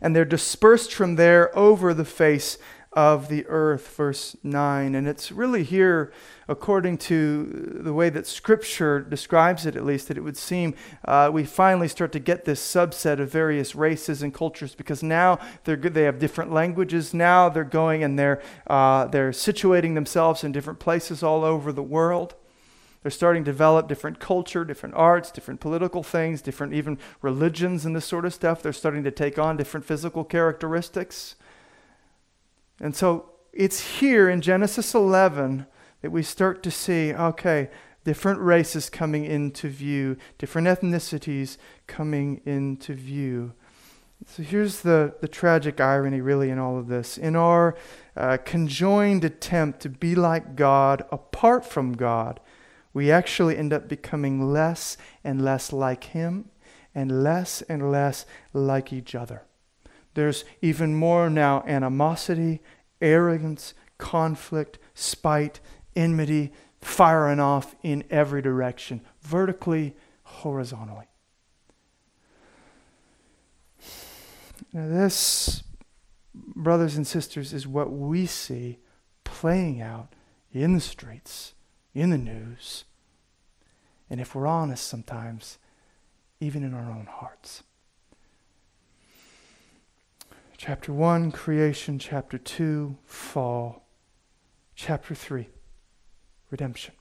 [0.00, 2.58] and they're dispersed from there over the face
[2.92, 4.94] of the earth, verse 9.
[4.94, 6.12] And it's really here,
[6.46, 10.74] according to the way that Scripture describes it, at least, that it would seem
[11.06, 15.38] uh, we finally start to get this subset of various races and cultures because now
[15.64, 17.14] they're they have different languages.
[17.14, 21.82] Now they're going and they're, uh, they're situating themselves in different places all over the
[21.82, 22.34] world.
[23.02, 27.96] They're starting to develop different culture, different arts, different political things, different even religions and
[27.96, 28.62] this sort of stuff.
[28.62, 31.34] They're starting to take on different physical characteristics.
[32.80, 35.66] And so it's here in Genesis 11
[36.02, 37.70] that we start to see okay,
[38.04, 43.52] different races coming into view, different ethnicities coming into view.
[44.26, 47.18] So here's the, the tragic irony, really, in all of this.
[47.18, 47.76] In our
[48.16, 52.38] uh, conjoined attempt to be like God apart from God,
[52.92, 56.50] we actually end up becoming less and less like Him
[56.94, 59.42] and less and less like each other.
[60.14, 62.60] There's even more now animosity,
[63.00, 65.60] arrogance, conflict, spite,
[65.96, 71.06] enmity, firing off in every direction, vertically, horizontally.
[74.72, 75.62] Now, this,
[76.34, 78.78] brothers and sisters, is what we see
[79.24, 80.14] playing out
[80.52, 81.54] in the streets
[81.94, 82.84] in the news,
[84.08, 85.58] and if we're honest sometimes,
[86.40, 87.62] even in our own hearts.
[90.56, 91.98] Chapter 1, creation.
[91.98, 93.82] Chapter 2, fall.
[94.76, 95.48] Chapter 3,
[96.50, 96.94] redemption.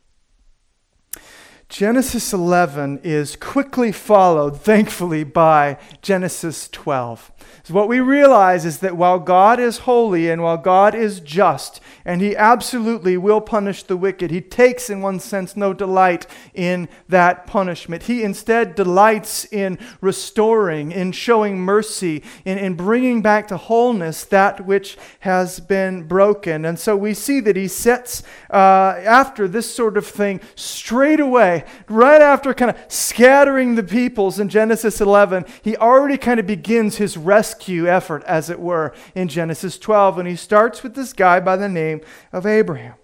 [1.71, 7.31] Genesis 11 is quickly followed, thankfully, by Genesis 12.
[7.63, 11.79] So, what we realize is that while God is holy and while God is just,
[12.03, 16.89] and He absolutely will punish the wicked, He takes, in one sense, no delight in
[17.07, 18.03] that punishment.
[18.03, 24.65] He instead delights in restoring, in showing mercy, in, in bringing back to wholeness that
[24.65, 26.65] which has been broken.
[26.65, 31.60] And so we see that He sets, uh, after this sort of thing, straight away
[31.87, 36.97] right after kind of scattering the peoples in Genesis 11, he already kind of begins
[36.97, 40.19] his rescue effort, as it were, in Genesis 12.
[40.19, 42.01] And he starts with this guy by the name
[42.31, 42.95] of Abraham.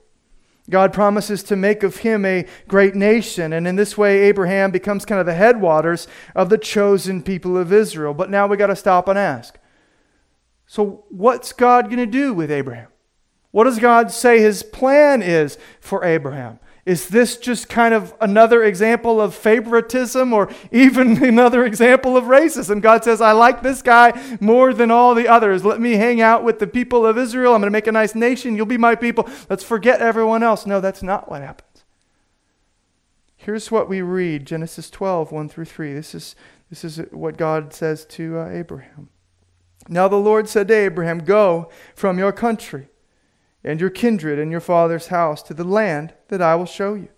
[0.70, 5.06] God promises to make of him a great nation, and in this way, Abraham becomes
[5.06, 8.14] kind of the headwaters of the chosen people of Israel.
[8.14, 9.58] But now we got to stop and ask
[10.68, 12.90] so, what's God going to do with Abraham?
[13.52, 16.60] What does God say his plan is for Abraham?
[16.88, 22.82] Is this just kind of another example of favoritism or even another example of racism?
[22.82, 25.66] God says, I like this guy more than all the others.
[25.66, 27.54] Let me hang out with the people of Israel.
[27.54, 28.56] I'm going to make a nice nation.
[28.56, 29.28] You'll be my people.
[29.50, 30.66] Let's forget everyone else.
[30.66, 31.84] No, that's not what happens.
[33.36, 35.94] Here's what we read Genesis 12, 1 through 3.
[35.94, 36.38] This is,
[36.70, 39.10] this is what God says to uh, Abraham.
[39.90, 42.88] Now the Lord said to Abraham, Go from your country
[43.68, 47.10] and your kindred and your father's house to the land that I will show you.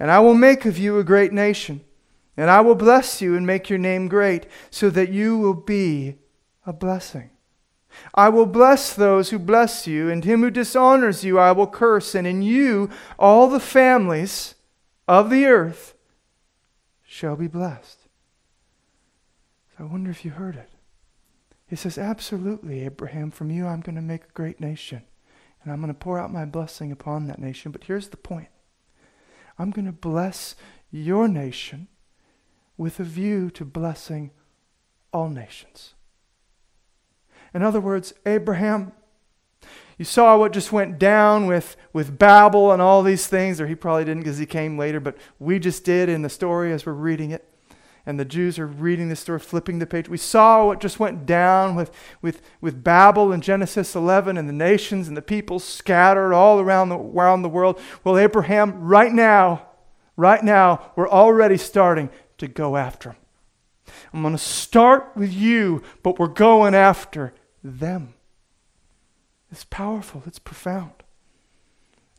[0.00, 1.82] And I will make of you a great nation,
[2.36, 6.16] and I will bless you and make your name great, so that you will be
[6.66, 7.30] a blessing.
[8.14, 12.16] I will bless those who bless you, and him who dishonors you I will curse,
[12.16, 14.56] and in you all the families
[15.06, 15.94] of the earth
[17.04, 18.08] shall be blessed.
[19.76, 20.70] So I wonder if you heard it.
[21.68, 25.02] He says, Absolutely, Abraham, from you I'm going to make a great nation
[25.62, 27.72] and I'm going to pour out my blessing upon that nation.
[27.72, 28.48] But here's the point
[29.58, 30.54] I'm going to bless
[30.90, 31.88] your nation
[32.76, 34.30] with a view to blessing
[35.12, 35.94] all nations.
[37.52, 38.92] In other words, Abraham,
[39.98, 43.74] you saw what just went down with, with Babel and all these things, or he
[43.74, 46.92] probably didn't because he came later, but we just did in the story as we're
[46.92, 47.49] reading it
[48.06, 50.08] and the Jews are reading this story, flipping the page.
[50.08, 51.90] We saw what just went down with,
[52.22, 56.88] with, with Babel in Genesis 11 and the nations and the people scattered all around
[56.88, 57.78] the, around the world.
[58.04, 59.66] Well, Abraham, right now,
[60.16, 63.18] right now, we're already starting to go after them.
[64.12, 68.14] I'm going to start with you, but we're going after them.
[69.50, 70.92] It's powerful, it's profound.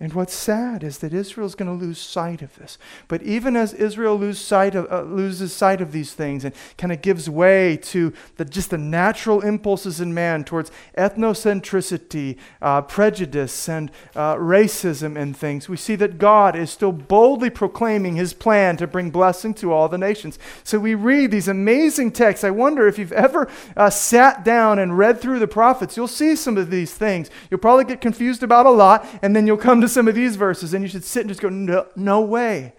[0.02, 2.80] And what's sad is that Israel's going to lose sight of this.
[3.08, 6.92] But even as Israel lose sight of, uh, loses sight of these things and kind
[6.92, 13.70] of gives way to the, just the natural impulses in man towards ethnocentricity, uh, prejudice,
[13.70, 18.78] and uh, racism and things, we see that God is still boldly proclaiming his plan
[18.78, 20.40] to bring blessing to all the nations.
[20.64, 22.44] So we read these amazing texts.
[22.44, 23.48] I wonder if you've ever
[23.78, 27.30] uh, sat down and read through the prophets, you'll see some of these things.
[27.52, 30.36] You'll probably get confused about a lot, and then you'll come to some of these
[30.36, 32.74] verses and you should sit and just go, no, no way.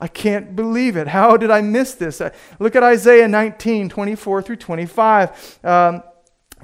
[0.00, 1.08] I can't believe it.
[1.08, 2.20] How did I miss this?
[2.20, 5.58] Uh, look at Isaiah 19, 24 through 25.
[5.64, 6.02] Um,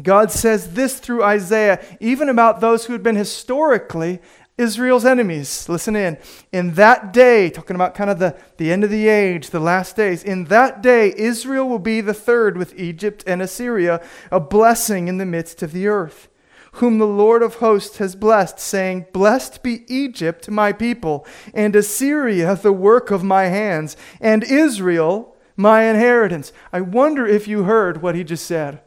[0.03, 4.21] God says this through Isaiah, even about those who had been historically
[4.59, 5.69] Israel's enemies.
[5.69, 6.19] Listen in.
[6.53, 9.97] In that day, talking about kind of the, the end of the age, the last
[9.97, 15.09] days, in that day, Israel will be the third with Egypt and Assyria, a blessing
[15.09, 16.29] in the midst of the earth
[16.73, 22.57] whom the Lord of hosts has blessed, saying, Blessed be Egypt, my people, and Assyria,
[22.57, 26.53] the work of my hands, and Israel, my inheritance.
[26.73, 28.81] I wonder if you heard what he just said.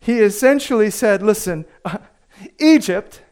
[0.00, 1.98] He essentially said, Listen, uh,
[2.58, 3.22] Egypt,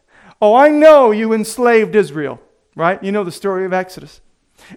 [0.40, 2.40] oh, I know you enslaved Israel,
[2.76, 3.02] right?
[3.02, 4.20] You know the story of Exodus.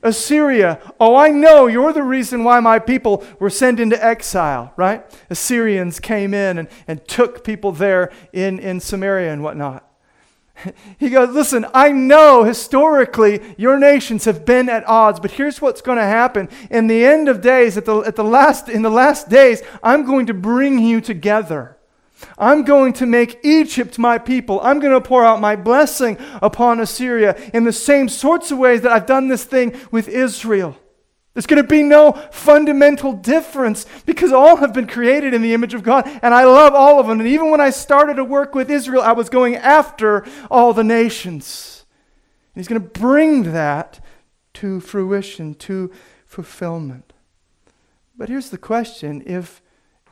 [0.03, 5.03] Assyria, oh, I know you're the reason why my people were sent into exile, right?
[5.29, 9.85] Assyrians came in and, and took people there in, in Samaria and whatnot.
[10.97, 15.81] He goes, Listen, I know historically your nations have been at odds, but here's what's
[15.81, 16.49] going to happen.
[16.69, 20.05] In the end of days, at the, at the last, in the last days, I'm
[20.05, 21.77] going to bring you together.
[22.37, 24.59] I'm going to make Egypt my people.
[24.61, 28.81] I'm going to pour out my blessing upon Assyria in the same sorts of ways
[28.81, 30.77] that I've done this thing with Israel.
[31.33, 35.73] There's going to be no fundamental difference because all have been created in the image
[35.73, 37.19] of God, and I love all of them.
[37.19, 40.83] And even when I started to work with Israel, I was going after all the
[40.83, 41.85] nations.
[42.53, 43.99] And He's going to bring that
[44.55, 45.91] to fruition, to
[46.25, 47.11] fulfillment.
[48.17, 49.61] But here's the question if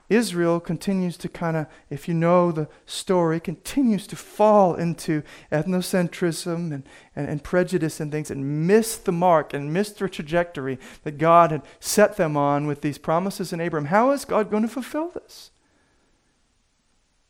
[0.09, 6.73] Israel continues to kind of, if you know the story, continues to fall into ethnocentrism
[6.73, 6.83] and,
[7.15, 11.51] and, and, prejudice and things and miss the mark and miss the trajectory that God
[11.51, 13.85] had set them on with these promises in Abram.
[13.85, 15.51] How is God going to fulfill this?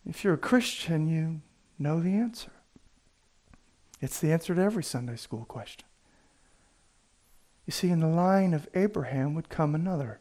[0.06, 1.42] If you're a Christian, you
[1.80, 2.52] know the answer.
[4.02, 5.86] It's the answer to every Sunday school question.
[7.66, 10.20] You see, in the line of Abraham would come another,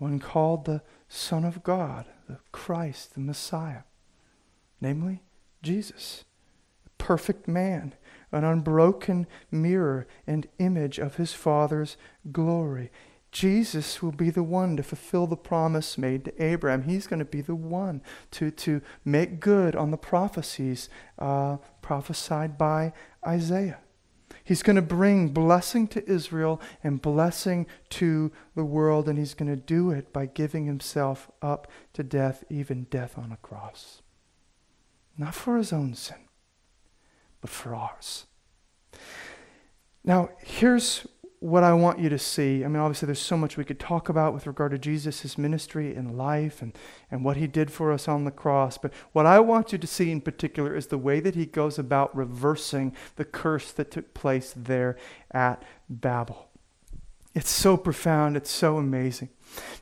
[0.00, 3.82] one called the Son of God, the Christ, the Messiah,
[4.80, 5.22] namely
[5.62, 6.24] Jesus,
[6.86, 7.92] a perfect man,
[8.32, 11.98] an unbroken mirror and image of his Father's
[12.32, 12.90] glory.
[13.30, 16.84] Jesus will be the one to fulfill the promise made to Abraham.
[16.84, 18.00] He's going to be the one
[18.32, 20.88] to, to make good on the prophecies
[21.18, 22.94] uh, prophesied by
[23.24, 23.80] Isaiah.
[24.50, 29.48] He's going to bring blessing to Israel and blessing to the world, and he's going
[29.48, 34.02] to do it by giving himself up to death, even death on a cross.
[35.16, 36.16] Not for his own sin,
[37.40, 38.26] but for ours.
[40.02, 41.06] Now, here's
[41.40, 44.10] what I want you to see, I mean, obviously, there's so much we could talk
[44.10, 46.76] about with regard to Jesus, his ministry and life, and,
[47.10, 48.76] and what he did for us on the cross.
[48.76, 51.78] But what I want you to see in particular is the way that he goes
[51.78, 54.98] about reversing the curse that took place there
[55.30, 56.50] at Babel.
[57.34, 59.30] It's so profound, it's so amazing.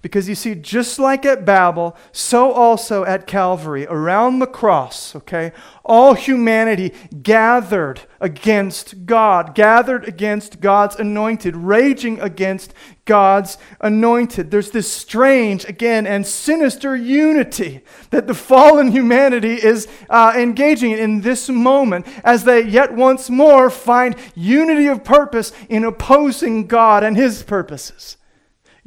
[0.01, 5.51] Because you see, just like at Babel, so also at Calvary, around the cross, okay,
[5.85, 12.75] all humanity gathered against God, gathered against God's anointed, raging against
[13.07, 14.53] God's anointed.
[14.53, 21.09] There's this strange, again, and sinister unity that the fallen humanity is uh, engaging in
[21.09, 27.03] in this moment as they yet once more find unity of purpose in opposing God
[27.03, 28.17] and his purposes.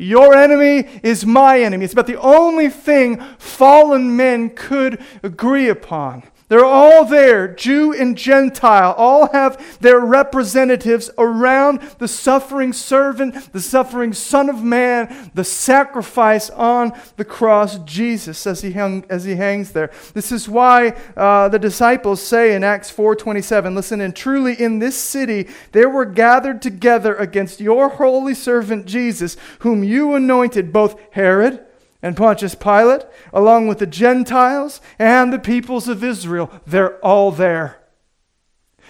[0.02, 1.86] Your enemy is my enemy.
[1.86, 6.24] It's about the only thing fallen men could agree upon.
[6.52, 13.62] They're all there, Jew and Gentile, all have their representatives around the suffering servant, the
[13.62, 19.36] suffering Son of Man, the sacrifice on the cross, Jesus, as he, hung, as he
[19.36, 19.92] hangs there.
[20.14, 24.98] This is why uh, the disciples say in Acts 4.27, listen, and truly in this
[24.98, 31.66] city there were gathered together against your holy servant Jesus, whom you anointed, both Herod,
[32.02, 36.52] and Pontius Pilate, along with the Gentiles and the peoples of Israel.
[36.66, 37.78] They're all there.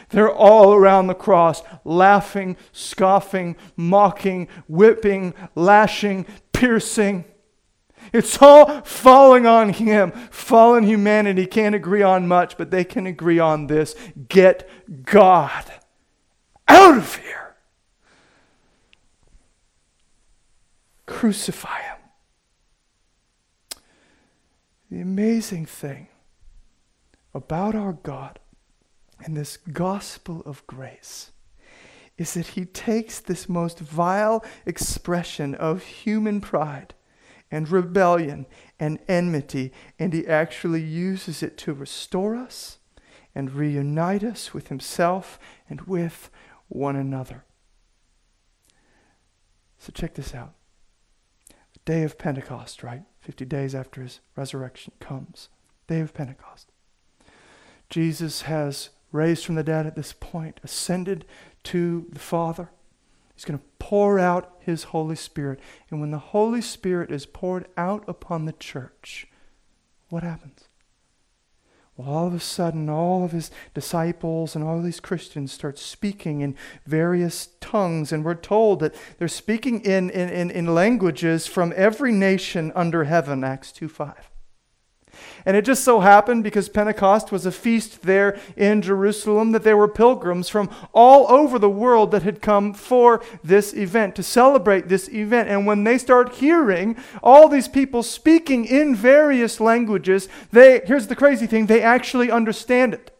[0.09, 7.25] They're all around the cross, laughing, scoffing, mocking, whipping, lashing, piercing.
[8.11, 10.11] It's all falling on him.
[10.29, 13.95] Fallen humanity can't agree on much, but they can agree on this
[14.27, 14.69] get
[15.05, 15.71] God
[16.67, 17.55] out of here.
[21.05, 21.90] Crucify him.
[24.91, 26.09] The amazing thing
[27.33, 28.39] about our God
[29.23, 31.31] and this gospel of grace
[32.17, 36.93] is that he takes this most vile expression of human pride
[37.49, 38.45] and rebellion
[38.81, 42.79] and enmity and he actually uses it to restore us
[43.33, 45.39] and reunite us with himself
[45.69, 46.29] and with
[46.67, 47.45] one another.
[49.77, 50.53] So check this out.
[51.47, 53.03] The day of Pentecost, right?
[53.21, 55.49] 50 days after his resurrection comes,
[55.87, 56.71] day of Pentecost.
[57.89, 61.25] Jesus has raised from the dead at this point, ascended
[61.63, 62.69] to the Father.
[63.35, 65.59] He's going to pour out his Holy Spirit.
[65.89, 69.27] And when the Holy Spirit is poured out upon the church,
[70.09, 70.67] what happens?
[71.97, 76.41] Well, all of a sudden, all of his disciples and all these Christians start speaking
[76.41, 82.13] in various tongues, and we're told that they're speaking in, in, in, languages from every
[82.13, 84.30] nation under heaven, Acts 2 5.
[85.45, 89.77] And it just so happened, because Pentecost was a feast there in Jerusalem, that there
[89.77, 94.87] were pilgrims from all over the world that had come for this event, to celebrate
[94.87, 95.49] this event.
[95.49, 101.15] And when they start hearing all these people speaking in various languages, they, here's the
[101.15, 103.10] crazy thing, they actually understand it.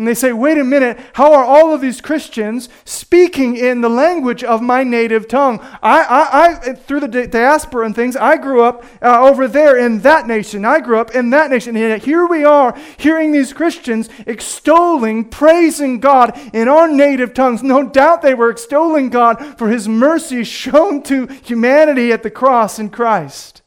[0.00, 3.90] And they say, wait a minute, how are all of these Christians speaking in the
[3.90, 5.60] language of my native tongue?
[5.82, 10.00] I, I, I through the diaspora and things, I grew up uh, over there in
[10.00, 10.64] that nation.
[10.64, 11.76] I grew up in that nation.
[11.76, 17.62] And here we are hearing these Christians extolling, praising God in our native tongues.
[17.62, 22.78] No doubt they were extolling God for his mercy shown to humanity at the cross
[22.78, 23.60] in Christ.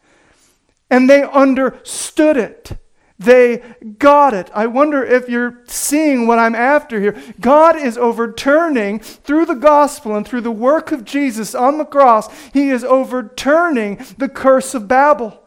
[0.89, 2.79] And they understood it.
[3.23, 3.63] They
[3.97, 4.49] got it.
[4.53, 7.21] I wonder if you're seeing what I'm after here.
[7.39, 12.27] God is overturning, through the gospel and through the work of Jesus on the cross,
[12.51, 15.39] He is overturning the curse of Babel.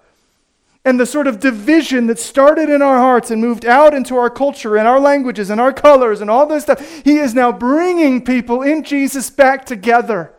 [0.85, 4.31] And the sort of division that started in our hearts and moved out into our
[4.31, 8.25] culture and our languages and our colors and all this stuff, He is now bringing
[8.25, 10.33] people in Jesus back together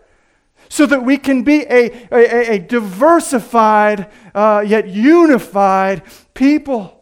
[0.70, 6.02] so that we can be a, a, a diversified uh, yet unified
[6.34, 6.97] people.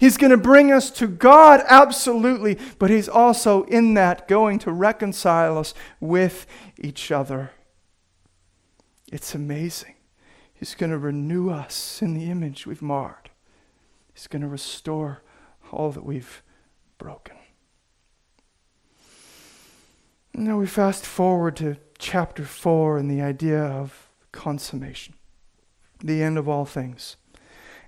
[0.00, 4.72] He's going to bring us to God, absolutely, but He's also in that going to
[4.72, 6.46] reconcile us with
[6.78, 7.50] each other.
[9.12, 9.96] It's amazing.
[10.54, 13.28] He's going to renew us in the image we've marred,
[14.14, 15.22] He's going to restore
[15.70, 16.42] all that we've
[16.96, 17.36] broken.
[20.32, 25.12] Now we fast forward to chapter 4 and the idea of consummation,
[26.02, 27.16] the end of all things.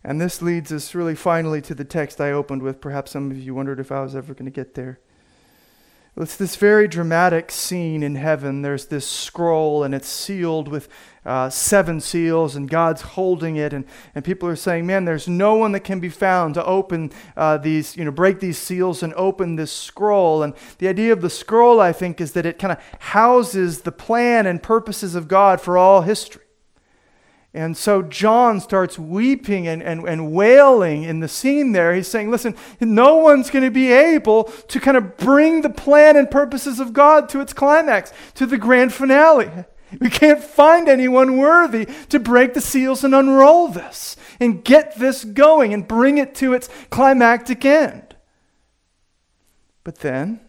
[0.04, 2.80] And this leads us really finally to the text I opened with.
[2.80, 4.98] Perhaps some of you wondered if I was ever going to get there.
[6.14, 8.60] It's this very dramatic scene in heaven.
[8.60, 10.86] There's this scroll, and it's sealed with
[11.24, 13.72] uh, seven seals, and God's holding it.
[13.72, 17.12] And, and people are saying, Man, there's no one that can be found to open
[17.34, 20.42] uh, these, you know, break these seals and open this scroll.
[20.42, 23.92] And the idea of the scroll, I think, is that it kind of houses the
[23.92, 26.42] plan and purposes of God for all history.
[27.54, 31.94] And so John starts weeping and, and, and wailing in the scene there.
[31.94, 36.16] He's saying, Listen, no one's going to be able to kind of bring the plan
[36.16, 39.50] and purposes of God to its climax, to the grand finale.
[40.00, 45.22] We can't find anyone worthy to break the seals and unroll this and get this
[45.22, 48.16] going and bring it to its climactic end.
[49.84, 50.40] But then,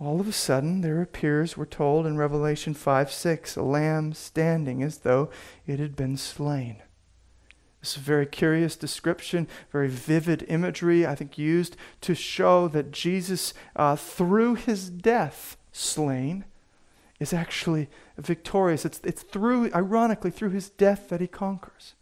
[0.00, 4.82] all of a sudden there appears, we're told in Revelation 5 6, a lamb standing
[4.82, 5.28] as though
[5.66, 6.76] it had been slain.
[7.80, 12.92] This is a very curious description, very vivid imagery, I think, used to show that
[12.92, 16.44] Jesus, uh, through his death, slain,
[17.20, 18.84] is actually victorious.
[18.84, 21.94] It's, it's through, ironically, through his death that he conquers.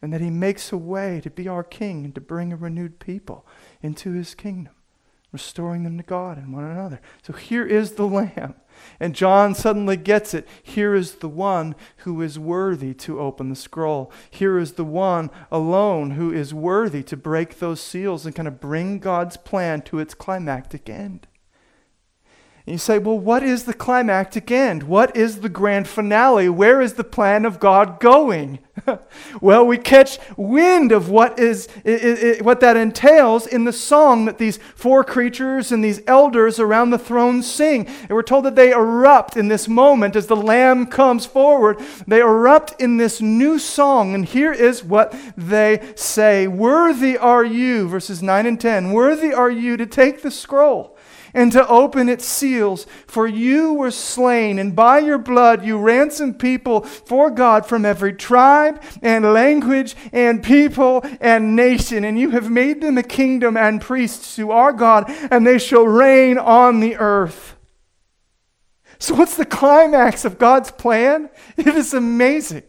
[0.00, 2.98] And that he makes a way to be our king and to bring a renewed
[2.98, 3.46] people
[3.80, 4.74] into his kingdom
[5.32, 7.00] restoring them to God and one another.
[7.22, 8.54] So here is the Lamb.
[8.98, 10.46] And John suddenly gets it.
[10.62, 14.12] Here is the one who is worthy to open the scroll.
[14.30, 18.60] Here is the one alone who is worthy to break those seals and kind of
[18.60, 21.26] bring God's plan to its climactic end.
[22.64, 24.84] And you say, well, what is the climactic end?
[24.84, 26.48] What is the grand finale?
[26.48, 28.60] Where is the plan of God going?
[29.40, 34.26] well, we catch wind of what is it, it, what that entails in the song
[34.26, 37.84] that these four creatures and these elders around the throne sing.
[37.86, 41.80] And we're told that they erupt in this moment as the lamb comes forward.
[42.06, 47.88] They erupt in this new song, and here is what they say: "Worthy are you,"
[47.88, 48.92] verses nine and ten.
[48.92, 50.91] Worthy are you to take the scroll
[51.34, 52.86] and to open its seals.
[53.06, 58.12] For you were slain, and by your blood you ransomed people for God from every
[58.12, 62.04] tribe and language and people and nation.
[62.04, 65.86] And you have made them a kingdom and priests to our God, and they shall
[65.86, 67.56] reign on the earth.
[68.98, 71.28] So, what's the climax of God's plan?
[71.56, 72.62] It is amazing.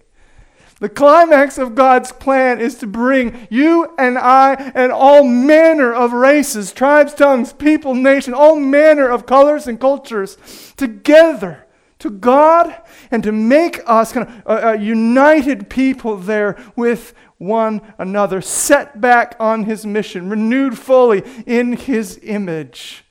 [0.84, 6.12] The climax of God's plan is to bring you and I and all manner of
[6.12, 10.38] races, tribes, tongues, people, nation, all manner of colors and cultures
[10.76, 11.66] together
[12.00, 12.76] to God
[13.12, 19.00] and to make us kind of a, a united people there with one another, set
[19.00, 23.06] back on his mission, renewed fully in his image.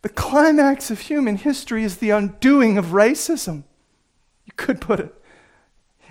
[0.00, 3.64] The climax of human history is the undoing of racism.
[4.46, 5.14] You could put it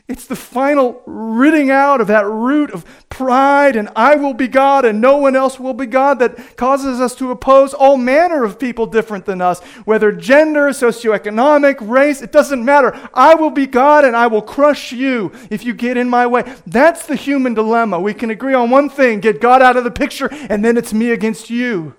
[0.08, 4.86] it's the final ridding out of that root of pride and I will be God
[4.86, 8.58] and no one else will be God that causes us to oppose all manner of
[8.58, 12.98] people different than us, whether gender, socioeconomic, race, it doesn't matter.
[13.14, 16.56] I will be God and I will crush you if you get in my way.
[16.66, 18.00] That's the human dilemma.
[18.00, 20.94] We can agree on one thing get God out of the picture, and then it's
[20.94, 21.96] me against you.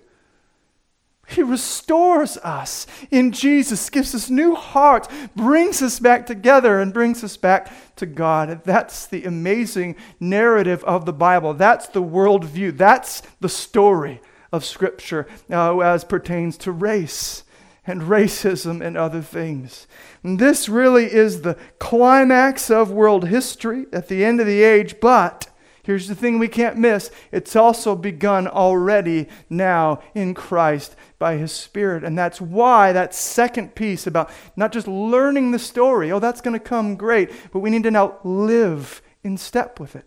[1.28, 7.22] He restores us in Jesus, gives us new hearts, brings us back together, and brings
[7.22, 8.62] us back to God.
[8.64, 11.52] That's the amazing narrative of the Bible.
[11.52, 12.78] That's the worldview.
[12.78, 14.22] That's the story
[14.52, 17.44] of Scripture uh, as pertains to race
[17.86, 19.86] and racism and other things.
[20.22, 24.96] And this really is the climax of world history at the end of the age,
[24.98, 25.48] but
[25.88, 31.50] Here's the thing we can't miss it's also begun already now in Christ by His
[31.50, 32.04] Spirit.
[32.04, 36.52] And that's why that second piece about not just learning the story, oh, that's going
[36.52, 40.04] to come great, but we need to now live in step with it.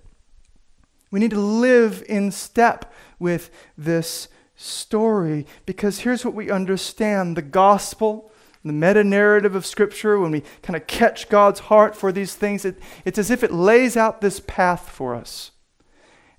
[1.10, 7.42] We need to live in step with this story because here's what we understand the
[7.42, 8.32] gospel
[8.64, 12.64] the meta narrative of Scripture, when we kind of catch God's heart for these things,
[12.64, 15.50] it, it's as if it lays out this path for us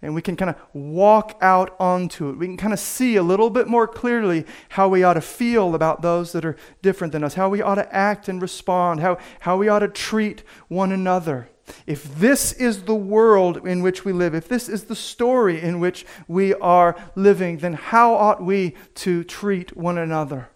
[0.02, 2.36] and we can kind of walk out onto it.
[2.36, 5.76] We can kind of see a little bit more clearly how we ought to feel
[5.76, 9.18] about those that are different than us, how we ought to act and respond, how,
[9.40, 11.48] how we ought to treat one another.
[11.86, 15.78] If this is the world in which we live, if this is the story in
[15.78, 20.48] which we are living, then how ought we to treat one another?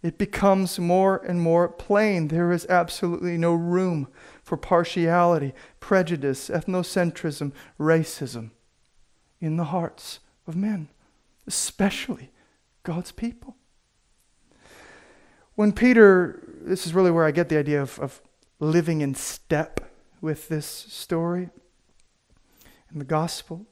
[0.00, 2.28] It becomes more and more plain.
[2.28, 4.06] There is absolutely no room
[4.42, 8.52] for partiality, prejudice, ethnocentrism, racism
[9.40, 10.88] in the hearts of men,
[11.46, 12.30] especially
[12.82, 13.56] God's people.
[15.54, 18.20] When Peter, this is really where I get the idea of, of
[18.58, 21.50] living in step with this story
[22.90, 23.66] and the gospel.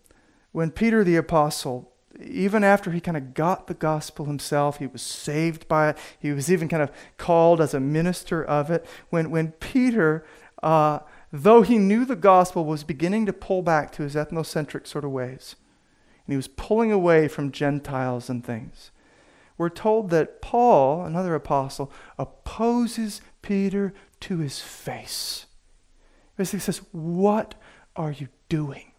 [0.52, 5.02] When Peter the Apostle even after he kind of got the gospel himself, he was
[5.02, 5.98] saved by it.
[6.18, 8.84] He was even kind of called as a minister of it.
[9.10, 10.24] When, when Peter,
[10.62, 11.00] uh,
[11.32, 15.10] though he knew the gospel, was beginning to pull back to his ethnocentric sort of
[15.10, 15.56] ways,
[16.26, 18.90] and he was pulling away from Gentiles and things,
[19.58, 25.46] we're told that Paul, another apostle, opposes Peter to his face.
[26.36, 27.56] Basically says, What
[27.96, 28.92] are you doing?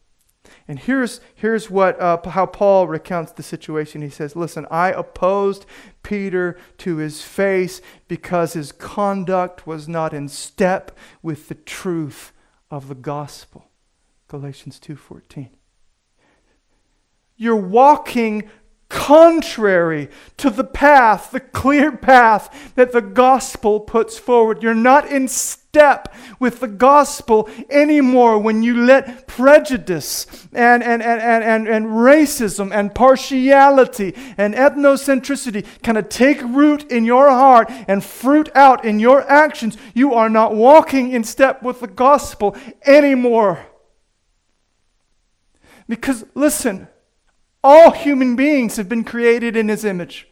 [0.68, 4.02] And here's, here's what, uh, how Paul recounts the situation.
[4.02, 5.66] He says, Listen, I opposed
[6.04, 12.32] Peter to his face because his conduct was not in step with the truth
[12.72, 13.70] of the gospel.
[14.28, 15.50] Galatians 2:14.
[17.36, 18.50] You're walking
[18.90, 24.64] contrary to the path, the clear path that the gospel puts forward.
[24.64, 31.22] You're not in step with the gospel anymore when you let prejudice and, and, and,
[31.22, 37.70] and, and, and racism and partiality and ethnocentricity kind of take root in your heart
[37.88, 39.78] and fruit out in your actions.
[39.94, 43.68] You are not walking in step with the gospel anymore.
[45.88, 46.88] Because, listen,
[47.64, 50.28] all human beings have been created in his image.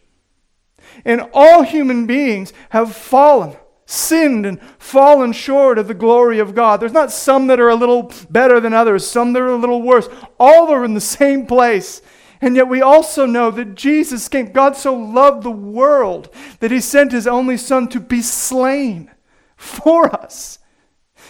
[1.06, 3.56] And all human beings have fallen,
[3.86, 6.80] sinned, and fallen short of the glory of God.
[6.80, 9.82] There's not some that are a little better than others, some that are a little
[9.82, 10.08] worse.
[10.40, 12.02] All are in the same place.
[12.42, 14.52] And yet we also know that Jesus came.
[14.52, 19.12] God so loved the world that he sent his only Son to be slain
[19.56, 20.60] for us.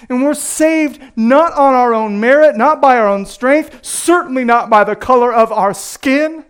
[0.10, 4.70] And we're saved not on our own merit, not by our own strength, certainly not
[4.70, 6.46] by the color of our skin.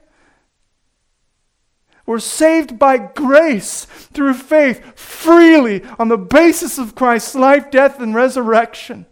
[2.05, 8.15] We're saved by grace through faith, freely, on the basis of Christ's life, death, and
[8.15, 9.05] resurrection.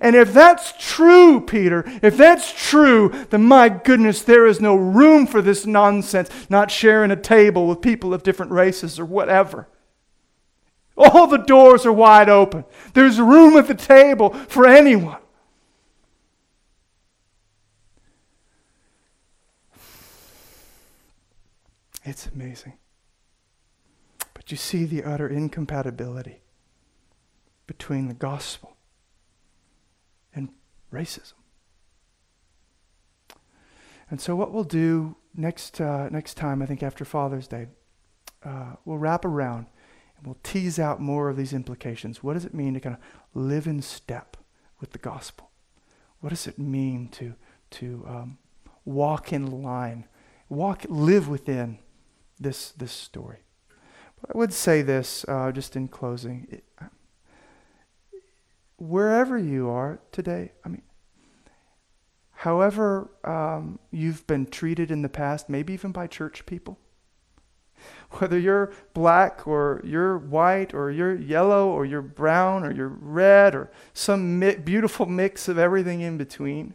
[0.00, 5.26] And if that's true, Peter, if that's true, then my goodness, there is no room
[5.26, 9.68] for this nonsense, not sharing a table with people of different races or whatever.
[11.00, 12.66] All the doors are wide open.
[12.92, 15.16] There's room at the table for anyone.
[22.04, 22.74] It's amazing.
[24.34, 26.42] But you see the utter incompatibility
[27.66, 28.76] between the gospel
[30.34, 30.50] and
[30.92, 31.34] racism.
[34.10, 37.68] And so, what we'll do next, uh, next time, I think after Father's Day,
[38.42, 39.66] uh, we'll wrap around
[40.24, 42.22] we'll tease out more of these implications.
[42.22, 43.02] What does it mean to kind of
[43.34, 44.36] live in step
[44.80, 45.50] with the gospel?
[46.20, 47.34] What does it mean to,
[47.70, 48.38] to um,
[48.84, 50.06] walk in line,
[50.48, 51.78] walk, live within
[52.38, 53.38] this, this story?
[54.20, 56.46] But I would say this uh, just in closing.
[56.50, 56.64] It,
[58.76, 60.82] wherever you are today, I mean,
[62.32, 66.78] however um, you've been treated in the past, maybe even by church people,
[68.12, 73.54] whether you're black or you're white or you're yellow or you're brown or you're red
[73.54, 76.74] or some mi- beautiful mix of everything in between,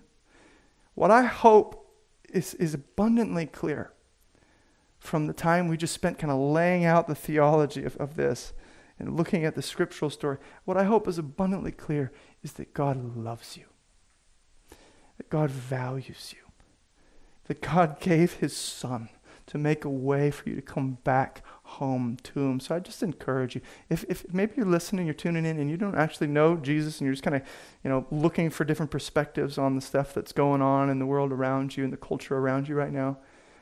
[0.93, 1.89] what I hope
[2.29, 3.91] is, is abundantly clear
[4.99, 8.53] from the time we just spent kind of laying out the theology of, of this
[8.97, 12.11] and looking at the scriptural story, what I hope is abundantly clear
[12.43, 13.65] is that God loves you,
[15.17, 16.43] that God values you,
[17.45, 19.09] that God gave his son
[19.47, 22.59] to make a way for you to come back home to him.
[22.59, 23.61] So I just encourage you.
[23.89, 27.05] If, if maybe you're listening, you're tuning in, and you don't actually know Jesus, and
[27.05, 27.43] you're just kind of,
[27.83, 31.31] you know, looking for different perspectives on the stuff that's going on in the world
[31.31, 33.17] around you and the culture around you right now,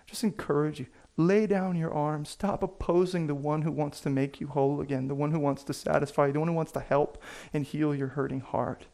[0.06, 0.88] just encourage you.
[1.16, 2.30] Lay down your arms.
[2.30, 5.64] Stop opposing the one who wants to make you whole again, the one who wants
[5.64, 7.22] to satisfy you, the one who wants to help
[7.54, 8.88] and heal your hurting heart.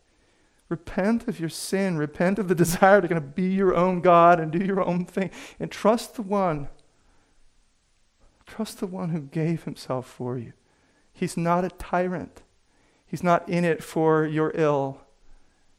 [0.68, 1.98] Repent of your sin.
[1.98, 5.06] Repent of the desire to kind of be your own God and do your own
[5.06, 5.32] thing.
[5.60, 6.68] And trust the one
[8.50, 10.54] Trust the one who gave himself for you.
[11.14, 12.42] He's not a tyrant,
[13.06, 15.02] he's not in it for your ill.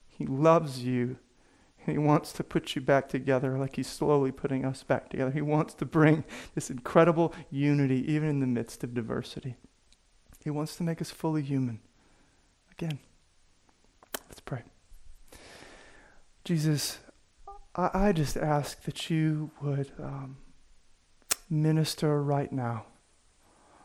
[0.07, 1.17] He loves you.
[1.87, 5.31] And he wants to put you back together like he's slowly putting us back together.
[5.31, 9.57] He wants to bring this incredible unity even in the midst of diversity.
[10.45, 11.81] He wants to make us fully human.
[12.71, 12.99] Again,
[14.29, 14.63] let's pray.
[16.45, 16.99] Jesus,
[17.75, 19.91] I, I just ask that you would.
[19.99, 20.37] Um,
[21.51, 22.87] minister right now.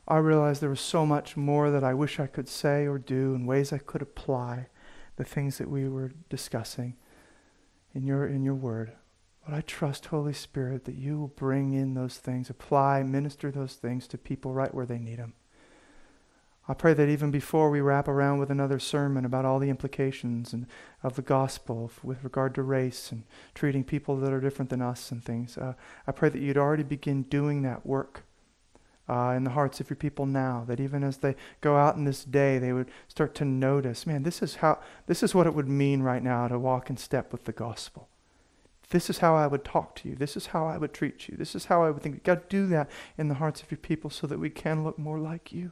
[0.08, 3.34] I realize there was so much more that I wish I could say or do
[3.34, 4.68] and ways I could apply
[5.16, 6.96] the things that we were discussing
[7.94, 8.94] in your, in your word.
[9.44, 13.74] But I trust, Holy Spirit, that you will bring in those things, apply, minister those
[13.74, 15.34] things to people right where they need them.
[16.68, 20.52] I pray that even before we wrap around with another sermon about all the implications
[20.52, 20.66] and,
[21.04, 25.12] of the gospel with regard to race and treating people that are different than us
[25.12, 25.74] and things, uh,
[26.08, 28.24] I pray that you'd already begin doing that work
[29.08, 30.66] uh, in the hearts of your people now.
[30.68, 34.24] That even as they go out in this day, they would start to notice, man,
[34.24, 37.32] this is how this is what it would mean right now to walk in step
[37.32, 38.10] with the gospel.
[38.90, 40.16] This is how I would talk to you.
[40.16, 41.38] This is how I would treat you.
[41.38, 42.24] This is how I would think.
[42.24, 45.20] To do that in the hearts of your people so that we can look more
[45.20, 45.72] like you.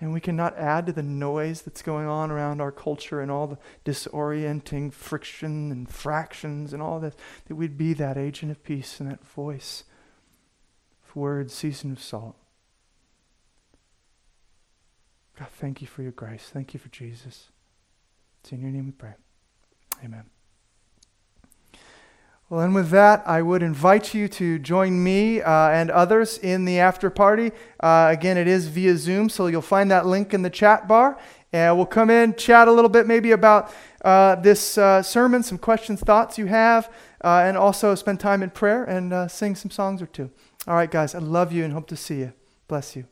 [0.00, 3.48] And we cannot add to the noise that's going on around our culture and all
[3.48, 9.00] the disorienting friction and fractions and all this, that we'd be that agent of peace
[9.00, 9.84] and that voice
[11.08, 12.36] of words seasoned with salt.
[15.38, 16.48] God, thank you for your grace.
[16.52, 17.48] Thank you for Jesus.
[18.40, 19.14] It's in your name we pray.
[20.04, 20.37] Amen.
[22.50, 26.64] Well, and with that, I would invite you to join me uh, and others in
[26.64, 27.52] the after party.
[27.78, 31.18] Uh, again, it is via Zoom, so you'll find that link in the chat bar.
[31.52, 33.70] And we'll come in, chat a little bit maybe about
[34.02, 36.90] uh, this uh, sermon, some questions, thoughts you have,
[37.22, 40.30] uh, and also spend time in prayer and uh, sing some songs or two.
[40.66, 42.32] All right, guys, I love you and hope to see you.
[42.66, 43.06] Bless you.